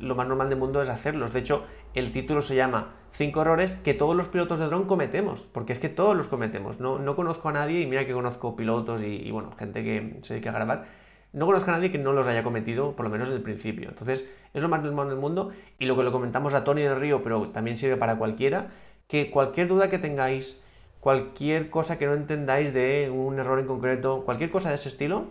lo 0.00 0.14
más 0.14 0.28
normal 0.28 0.50
del 0.50 0.58
mundo 0.58 0.82
es 0.82 0.90
hacerlos. 0.90 1.32
De 1.32 1.40
hecho, 1.40 1.64
el 1.94 2.12
título 2.12 2.42
se 2.42 2.54
llama 2.54 2.99
Cinco 3.12 3.42
errores 3.42 3.74
que 3.74 3.92
todos 3.92 4.16
los 4.16 4.26
pilotos 4.28 4.58
de 4.58 4.66
dron 4.66 4.86
cometemos, 4.86 5.42
porque 5.52 5.72
es 5.72 5.78
que 5.78 5.88
todos 5.88 6.16
los 6.16 6.26
cometemos. 6.26 6.80
No, 6.80 6.98
no 6.98 7.16
conozco 7.16 7.48
a 7.48 7.52
nadie, 7.52 7.80
y 7.80 7.86
mira 7.86 8.06
que 8.06 8.12
conozco 8.12 8.56
pilotos 8.56 9.02
y, 9.02 9.30
bueno, 9.30 9.50
gente 9.58 9.82
que 9.84 10.16
se 10.22 10.34
dedica 10.34 10.50
a 10.50 10.54
grabar, 10.54 10.84
no 11.32 11.46
conozco 11.46 11.70
a 11.70 11.74
nadie 11.74 11.90
que 11.90 11.98
no 11.98 12.12
los 12.12 12.26
haya 12.26 12.42
cometido, 12.42 12.92
por 12.92 13.04
lo 13.04 13.10
menos 13.10 13.28
desde 13.28 13.38
el 13.38 13.42
principio. 13.42 13.88
Entonces, 13.88 14.28
es 14.52 14.62
lo 14.62 14.68
más 14.68 14.82
normal 14.82 15.08
del 15.08 15.18
mundo 15.18 15.50
y 15.78 15.86
lo 15.86 15.96
que 15.96 16.02
lo 16.02 16.12
comentamos 16.12 16.54
a 16.54 16.64
Tony 16.64 16.82
del 16.82 16.96
Río, 16.96 17.22
pero 17.22 17.48
también 17.50 17.76
sirve 17.76 17.96
para 17.96 18.16
cualquiera, 18.16 18.70
que 19.06 19.30
cualquier 19.30 19.68
duda 19.68 19.90
que 19.90 19.98
tengáis, 19.98 20.64
cualquier 21.00 21.70
cosa 21.70 21.98
que 21.98 22.06
no 22.06 22.14
entendáis 22.14 22.72
de 22.72 23.10
un 23.10 23.38
error 23.38 23.58
en 23.58 23.66
concreto, 23.66 24.24
cualquier 24.24 24.50
cosa 24.50 24.70
de 24.70 24.76
ese 24.76 24.88
estilo, 24.88 25.26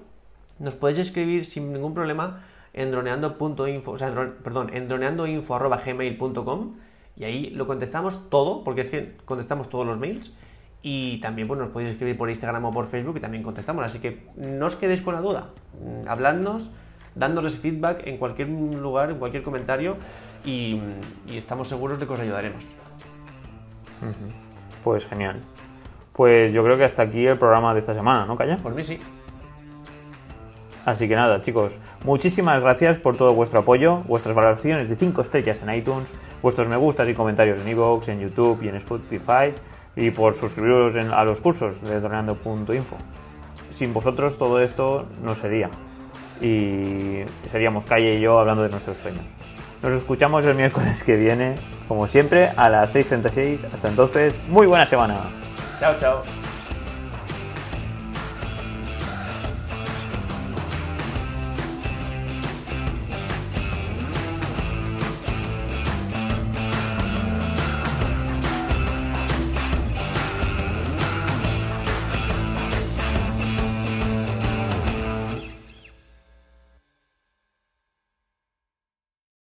nos 0.59 0.75
podéis 0.75 0.99
escribir 0.99 1.45
sin 1.45 1.73
ningún 1.73 1.93
problema 1.93 2.45
en 2.73 2.91
droneando.info, 2.91 3.91
o 3.91 3.97
sea, 3.97 4.13
perdón, 4.43 4.69
en 4.73 4.87
droneandoinfo.gmail.com 4.87 6.75
y 7.19 7.25
ahí 7.25 7.49
lo 7.49 7.67
contestamos 7.67 8.29
todo, 8.29 8.63
porque 8.63 8.81
es 8.81 8.87
que 8.87 9.15
contestamos 9.25 9.69
todos 9.69 9.85
los 9.85 9.99
mails. 9.99 10.33
Y 10.81 11.19
también 11.19 11.49
pues, 11.49 11.59
nos 11.59 11.69
podéis 11.69 11.91
escribir 11.91 12.17
por 12.17 12.29
Instagram 12.29 12.63
o 12.63 12.71
por 12.71 12.87
Facebook 12.87 13.17
y 13.17 13.19
también 13.19 13.43
contestamos. 13.43 13.83
Así 13.83 13.99
que 13.99 14.25
no 14.37 14.65
os 14.65 14.77
quedéis 14.77 15.01
con 15.01 15.13
la 15.13 15.19
duda. 15.19 15.49
Mm, 15.81 16.07
habladnos, 16.07 16.71
dándonos 17.15 17.57
feedback 17.57 18.07
en 18.07 18.17
cualquier 18.17 18.47
lugar, 18.47 19.11
en 19.11 19.17
cualquier 19.17 19.43
comentario 19.43 19.97
y, 20.45 20.79
estamos 21.33 21.67
seguros 21.67 21.99
de 21.99 22.07
que 22.07 22.13
os 22.13 22.19
ayudaremos. 22.21 22.63
Pues 24.85 25.05
genial. 25.05 25.41
Pues 26.13 26.53
yo 26.53 26.63
creo 26.63 26.77
que 26.77 26.85
hasta 26.85 27.01
aquí 27.01 27.25
el 27.25 27.37
programa 27.37 27.73
de 27.73 27.81
esta 27.81 27.93
semana, 27.93 28.25
¿no, 28.25 28.37
Calla? 28.37 28.55
Por 28.57 28.73
mí 28.73 28.85
sí. 28.85 28.97
Así 30.85 31.09
que 31.09 31.15
nada, 31.15 31.41
chicos, 31.41 31.77
muchísimas 32.05 32.61
gracias 32.61 32.97
por 32.97 33.17
todo 33.17 33.33
vuestro 33.33 33.59
apoyo, 33.59 33.97
vuestras 34.07 34.33
valoraciones 34.33 34.89
de 34.89 34.95
5 34.95 35.21
estrellas 35.21 35.61
en 35.61 35.73
iTunes, 35.73 36.11
vuestros 36.41 36.67
me 36.67 36.77
gustas 36.77 37.07
y 37.09 37.13
comentarios 37.13 37.59
en 37.59 37.67
iVoox, 37.69 38.07
en 38.09 38.19
YouTube 38.19 38.61
y 38.63 38.69
en 38.69 38.75
Spotify, 38.75 39.53
y 39.95 40.11
por 40.11 40.33
suscribiros 40.33 40.95
a 41.11 41.23
los 41.23 41.41
cursos 41.41 41.81
de 41.81 41.99
Torneando.info. 41.99 42.95
Sin 43.71 43.93
vosotros 43.93 44.37
todo 44.37 44.61
esto 44.61 45.07
no 45.23 45.35
sería. 45.35 45.69
Y 46.41 47.21
seríamos 47.47 47.85
Calle 47.85 48.15
y 48.15 48.21
yo 48.21 48.39
hablando 48.39 48.63
de 48.63 48.69
nuestros 48.69 48.97
sueños. 48.97 49.23
Nos 49.81 49.93
escuchamos 49.93 50.43
el 50.45 50.55
miércoles 50.55 51.03
que 51.03 51.15
viene, 51.15 51.55
como 51.87 52.07
siempre, 52.07 52.49
a 52.55 52.69
las 52.69 52.93
6.36. 52.93 53.65
Hasta 53.73 53.87
entonces, 53.87 54.35
muy 54.49 54.67
buena 54.67 54.85
semana. 54.85 55.15
Chao, 55.79 55.95
chao. 55.97 56.38